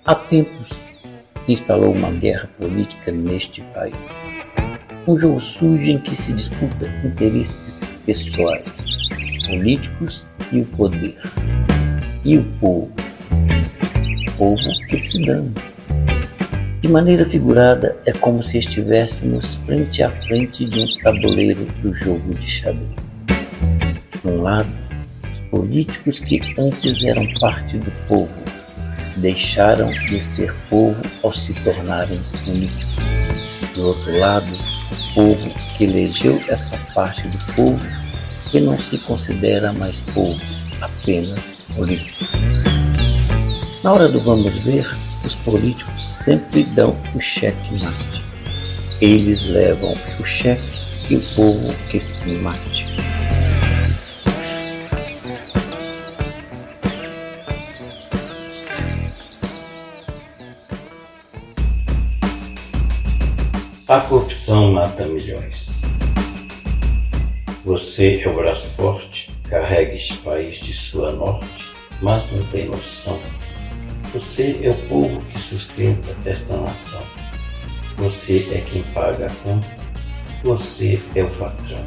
Há 0.08 0.14
tempos 0.14 0.68
se 1.44 1.52
instalou 1.52 1.92
uma 1.92 2.10
guerra 2.10 2.48
política 2.56 3.12
neste 3.12 3.60
país. 3.74 3.94
Um 5.06 5.18
jogo 5.18 5.38
sujo 5.38 5.82
em 5.82 5.98
que 5.98 6.16
se 6.16 6.32
disputa 6.32 6.86
interesses 7.04 7.84
pessoais, 8.06 8.86
políticos 9.46 10.24
e 10.50 10.62
o 10.62 10.64
poder. 10.64 11.14
E 12.24 12.38
o 12.38 12.44
povo? 12.58 12.90
Povo 14.38 14.86
que 14.88 14.98
se 14.98 15.26
dane. 15.26 15.52
De 16.80 16.88
maneira 16.88 17.26
figurada, 17.26 17.94
é 18.06 18.12
como 18.12 18.42
se 18.42 18.60
estivéssemos 18.60 19.56
frente 19.66 20.02
a 20.02 20.08
frente 20.08 20.70
de 20.70 20.80
um 20.80 21.02
tabuleiro 21.02 21.66
do 21.82 21.92
jogo 21.92 22.32
de 22.32 22.50
xadrez. 22.50 22.88
De 24.24 24.26
um 24.26 24.40
lado, 24.40 24.70
os 25.22 25.44
políticos 25.50 26.18
que 26.18 26.40
antes 26.58 27.04
eram 27.04 27.26
parte 27.38 27.76
do 27.76 27.90
povo 28.08 28.47
deixaram 29.18 29.90
de 29.90 30.20
ser 30.20 30.54
povo 30.68 31.00
ao 31.22 31.32
se 31.32 31.62
tornarem 31.62 32.20
políticos. 32.44 32.96
Do 33.74 33.88
outro 33.88 34.18
lado, 34.18 34.52
o 34.54 35.14
povo 35.14 35.50
que 35.76 35.84
elegeu 35.84 36.42
essa 36.48 36.76
parte 36.94 37.22
do 37.28 37.54
povo 37.54 37.80
que 38.50 38.60
não 38.60 38.78
se 38.78 38.98
considera 38.98 39.72
mais 39.74 39.96
povo, 40.14 40.40
apenas 40.80 41.44
político. 41.74 42.24
Na 43.84 43.92
hora 43.92 44.08
do 44.08 44.20
vamos 44.20 44.62
ver, 44.62 44.88
os 45.24 45.34
políticos 45.36 46.08
sempre 46.08 46.64
dão 46.74 46.96
o 47.14 47.20
cheque 47.20 47.80
mate. 47.80 48.22
Eles 49.00 49.44
levam 49.44 49.96
o 50.18 50.24
cheque 50.24 50.62
e 51.10 51.16
o 51.16 51.22
povo 51.34 51.72
que 51.88 52.00
se 52.00 52.26
mate. 52.36 52.87
A 63.98 64.00
corrupção 64.02 64.74
mata 64.74 65.04
milhões. 65.06 65.70
Você 67.64 68.22
é 68.24 68.28
o 68.28 68.32
braço 68.32 68.68
forte, 68.76 69.28
carrega 69.50 69.92
este 69.92 70.16
país 70.18 70.60
de 70.60 70.72
sua 70.72 71.10
norte, 71.10 71.66
mas 72.00 72.30
não 72.30 72.40
tem 72.44 72.66
noção. 72.66 73.18
Você 74.14 74.56
é 74.62 74.70
o 74.70 74.88
povo 74.88 75.20
que 75.22 75.40
sustenta 75.40 76.14
esta 76.24 76.56
nação. 76.58 77.02
Você 77.96 78.48
é 78.52 78.60
quem 78.60 78.84
paga 78.94 79.26
a 79.26 79.34
conta. 79.42 79.76
Você 80.44 81.02
é 81.16 81.24
o 81.24 81.30
patrão. 81.30 81.84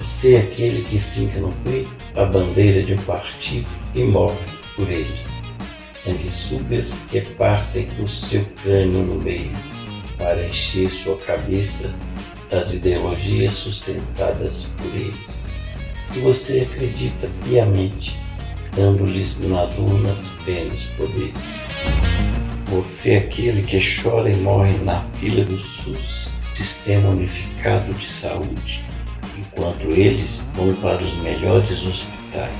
Você 0.00 0.36
é 0.36 0.38
aquele 0.38 0.84
que 0.84 1.00
fica 1.00 1.40
no 1.40 1.52
peito 1.64 1.90
a 2.14 2.24
bandeira 2.24 2.84
de 2.84 2.94
um 2.94 3.02
partido 3.02 3.68
e 3.96 4.04
morre 4.04 4.38
por 4.76 4.88
ele. 4.88 5.26
Sanguessugas 5.90 7.00
que 7.10 7.20
partem 7.34 7.88
o 7.98 8.06
seu 8.06 8.44
crânio 8.62 9.02
no 9.02 9.20
meio 9.20 9.79
para 10.20 10.46
encher 10.46 10.90
sua 10.90 11.16
cabeça 11.16 11.92
das 12.50 12.74
ideologias 12.74 13.54
sustentadas 13.54 14.68
por 14.76 14.94
eles. 14.94 15.16
E 16.14 16.18
você 16.18 16.68
acredita 16.70 17.28
piamente, 17.42 18.16
dando-lhes 18.76 19.40
nas 19.48 19.76
urnas 19.78 20.18
plenos 20.44 20.84
poderes. 20.98 21.32
Você 22.66 23.12
é 23.12 23.18
aquele 23.18 23.62
que 23.62 23.80
chora 23.80 24.30
e 24.30 24.36
morre 24.36 24.76
na 24.84 25.00
fila 25.18 25.42
do 25.44 25.58
SUS, 25.58 26.28
Sistema 26.54 27.08
Unificado 27.08 27.92
de 27.94 28.06
Saúde, 28.06 28.84
enquanto 29.38 29.90
eles 29.90 30.42
vão 30.54 30.74
para 30.74 31.02
os 31.02 31.16
melhores 31.22 31.84
hospitais. 31.84 32.56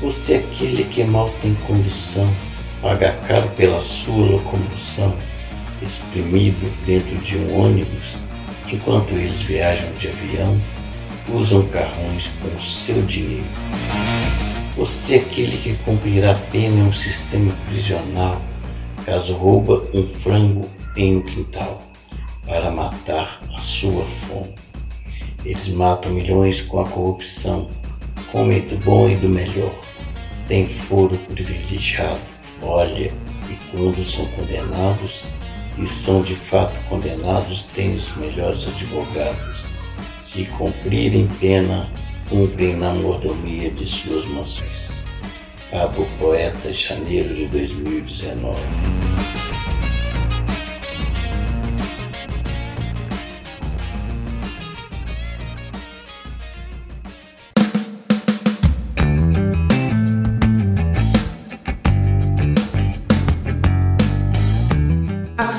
Você 0.00 0.34
é 0.34 0.38
aquele 0.38 0.84
que 0.84 1.04
mal 1.04 1.28
tem 1.42 1.54
condução, 1.66 2.28
paga 2.80 3.12
caro 3.28 3.48
pela 3.50 3.80
sua 3.80 4.24
locomoção 4.24 5.16
exprimido 5.82 6.70
dentro 6.84 7.16
de 7.18 7.36
um 7.36 7.60
ônibus, 7.60 8.14
enquanto 8.70 9.12
eles 9.12 9.40
viajam 9.42 9.92
de 9.94 10.08
avião, 10.08 10.60
usam 11.28 11.66
carrões 11.68 12.30
com 12.40 12.60
seu 12.60 13.02
dinheiro. 13.02 13.46
Você 14.76 15.16
é 15.16 15.18
aquele 15.18 15.58
que 15.58 15.74
cumprirá 15.84 16.34
pena 16.50 16.76
em 16.76 16.82
um 16.88 16.92
sistema 16.92 17.52
prisional, 17.66 18.40
caso 19.04 19.34
rouba 19.34 19.84
um 19.92 20.06
frango 20.06 20.68
em 20.96 21.16
um 21.16 21.22
quintal, 21.22 21.82
para 22.46 22.70
matar 22.70 23.40
a 23.56 23.60
sua 23.60 24.04
fome. 24.26 24.54
Eles 25.44 25.68
matam 25.68 26.12
milhões 26.12 26.62
com 26.62 26.80
a 26.80 26.88
corrupção, 26.88 27.68
comem 28.30 28.60
do 28.62 28.76
bom 28.78 29.08
e 29.08 29.16
do 29.16 29.28
melhor, 29.28 29.74
têm 30.46 30.66
foro 30.66 31.16
privilegiado, 31.18 32.20
olha, 32.62 33.12
e 33.50 33.54
quando 33.70 34.04
são 34.04 34.24
condenados, 34.26 35.24
e 35.78 35.86
são 35.86 36.22
de 36.22 36.36
fato 36.36 36.74
condenados 36.88 37.62
têm 37.74 37.96
os 37.96 38.14
melhores 38.16 38.66
advogados. 38.68 39.64
Se 40.22 40.44
cumprirem 40.44 41.28
pena, 41.40 41.88
cumprem 42.28 42.76
na 42.76 42.94
mordomia 42.94 43.70
de 43.70 43.86
suas 43.86 44.24
mansões. 44.26 44.90
Pablo 45.70 46.06
Poeta, 46.18 46.72
janeiro 46.72 47.34
de 47.34 47.46
2019. 47.46 48.60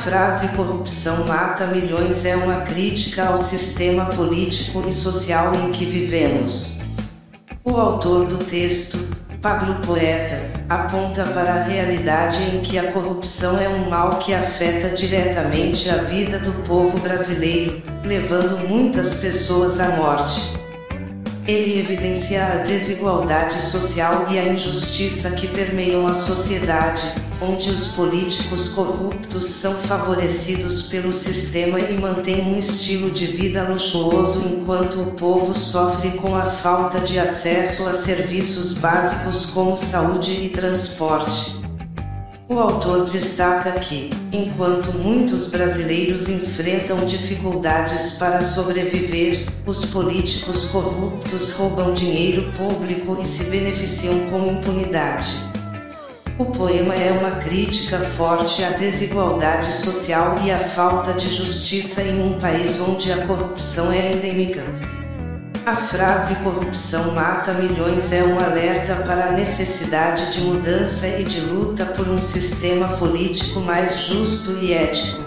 Frase 0.03 0.49
corrupção 0.49 1.25
mata 1.25 1.65
milhões 1.67 2.25
é 2.25 2.35
uma 2.35 2.57
crítica 2.57 3.25
ao 3.27 3.37
sistema 3.37 4.07
político 4.07 4.83
e 4.85 4.91
social 4.91 5.55
em 5.55 5.71
que 5.71 5.85
vivemos. 5.85 6.77
O 7.63 7.77
autor 7.77 8.25
do 8.25 8.37
texto, 8.39 8.99
Pablo 9.41 9.75
Poeta, 9.75 10.37
aponta 10.67 11.23
para 11.27 11.53
a 11.53 11.63
realidade 11.63 12.53
em 12.53 12.59
que 12.59 12.77
a 12.77 12.91
corrupção 12.91 13.57
é 13.57 13.69
um 13.69 13.89
mal 13.89 14.19
que 14.19 14.33
afeta 14.33 14.89
diretamente 14.89 15.89
a 15.89 15.95
vida 15.95 16.37
do 16.37 16.51
povo 16.67 16.99
brasileiro, 16.99 17.81
levando 18.03 18.67
muitas 18.67 19.21
pessoas 19.21 19.79
à 19.79 19.95
morte. 19.95 20.62
Ele 21.45 21.77
evidencia 21.77 22.45
a 22.45 22.57
desigualdade 22.57 23.55
social 23.55 24.27
e 24.31 24.39
a 24.39 24.47
injustiça 24.47 25.31
que 25.31 25.45
permeiam 25.47 26.07
a 26.07 26.13
sociedade, 26.13 27.01
onde 27.41 27.69
os 27.69 27.87
políticos 27.87 28.69
corruptos 28.69 29.43
são 29.43 29.75
favorecidos 29.75 30.83
pelo 30.83 31.11
sistema 31.11 31.81
e 31.81 31.97
mantêm 31.97 32.41
um 32.41 32.57
estilo 32.57 33.11
de 33.11 33.25
vida 33.25 33.67
luxuoso 33.67 34.47
enquanto 34.47 35.01
o 35.01 35.11
povo 35.11 35.53
sofre 35.53 36.11
com 36.11 36.33
a 36.33 36.45
falta 36.45 37.01
de 37.01 37.19
acesso 37.19 37.87
a 37.87 37.93
serviços 37.93 38.77
básicos 38.77 39.47
como 39.47 39.75
saúde 39.75 40.45
e 40.45 40.47
transporte. 40.47 41.62
O 42.53 42.59
autor 42.59 43.05
destaca 43.05 43.71
que, 43.79 44.11
enquanto 44.31 44.93
muitos 44.99 45.49
brasileiros 45.49 46.29
enfrentam 46.29 47.03
dificuldades 47.03 48.11
para 48.19 48.43
sobreviver, 48.43 49.47
os 49.65 49.85
políticos 49.85 50.65
corruptos 50.65 51.53
roubam 51.53 51.95
dinheiro 51.95 52.53
público 52.53 53.17
e 53.19 53.25
se 53.25 53.45
beneficiam 53.45 54.19
com 54.29 54.45
impunidade. 54.45 55.51
O 56.37 56.45
poema 56.45 56.93
é 56.93 57.11
uma 57.13 57.31
crítica 57.37 57.99
forte 57.99 58.63
à 58.63 58.69
desigualdade 58.69 59.65
social 59.65 60.35
e 60.45 60.51
à 60.51 60.59
falta 60.59 61.11
de 61.13 61.29
justiça 61.29 62.03
em 62.03 62.21
um 62.21 62.37
país 62.37 62.79
onde 62.79 63.11
a 63.11 63.25
corrupção 63.25 63.91
é 63.91 64.13
endêmica. 64.13 64.63
A 65.65 65.75
frase 65.77 66.35
corrupção 66.43 67.15
mata 67.15 67.53
milhões 67.53 68.11
é 68.11 68.21
um 68.21 68.37
alerta 68.37 68.97
para 68.97 69.27
a 69.27 69.31
necessidade 69.31 70.33
de 70.33 70.41
mudança 70.41 71.07
e 71.07 71.23
de 71.23 71.39
luta 71.39 71.85
por 71.85 72.09
um 72.09 72.19
sistema 72.19 72.89
político 72.97 73.61
mais 73.61 74.07
justo 74.07 74.51
e 74.61 74.73
ético. 74.73 75.23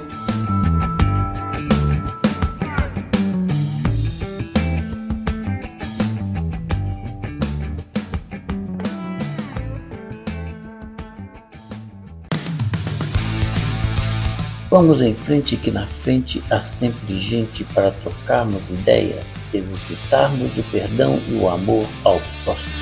Vamos 14.69 15.01
em 15.01 15.15
frente 15.15 15.57
que 15.57 15.71
na 15.71 15.87
frente 15.87 16.45
há 16.51 16.61
sempre 16.61 17.19
gente 17.19 17.65
para 17.65 17.91
trocarmos 17.91 18.61
ideias, 18.69 19.36
exercitarmos 19.53 20.57
o 20.57 20.63
perdão 20.65 21.21
e 21.29 21.35
o 21.35 21.49
amor 21.49 21.87
ao 22.05 22.21
próximo. 22.45 22.73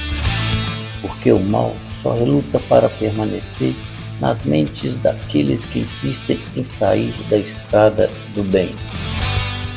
Porque 1.03 1.33
o 1.33 1.41
mal 1.41 1.75
só 2.03 2.15
reluta 2.15 2.59
para 2.69 2.89
permanecer 2.89 3.75
nas 4.21 4.45
mentes 4.45 4.97
daqueles 4.99 5.65
que 5.65 5.81
insistem 5.81 6.39
em 6.57 6.65
sair 6.65 7.15
da 7.29 7.37
estrada 7.37 8.11
do 8.35 8.43
bem. 8.43 8.75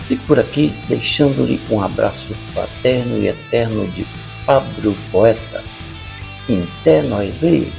E 0.09 0.15
por 0.15 0.39
aqui, 0.39 0.73
deixando-lhe 0.88 1.59
um 1.69 1.81
abraço 1.81 2.33
fraterno 2.53 3.17
e 3.17 3.27
eterno 3.27 3.88
de 3.91 4.05
Pablo 4.45 4.95
Poeta. 5.11 5.63
Até 6.79 7.01
nós 7.01 7.33
ver. 7.38 7.69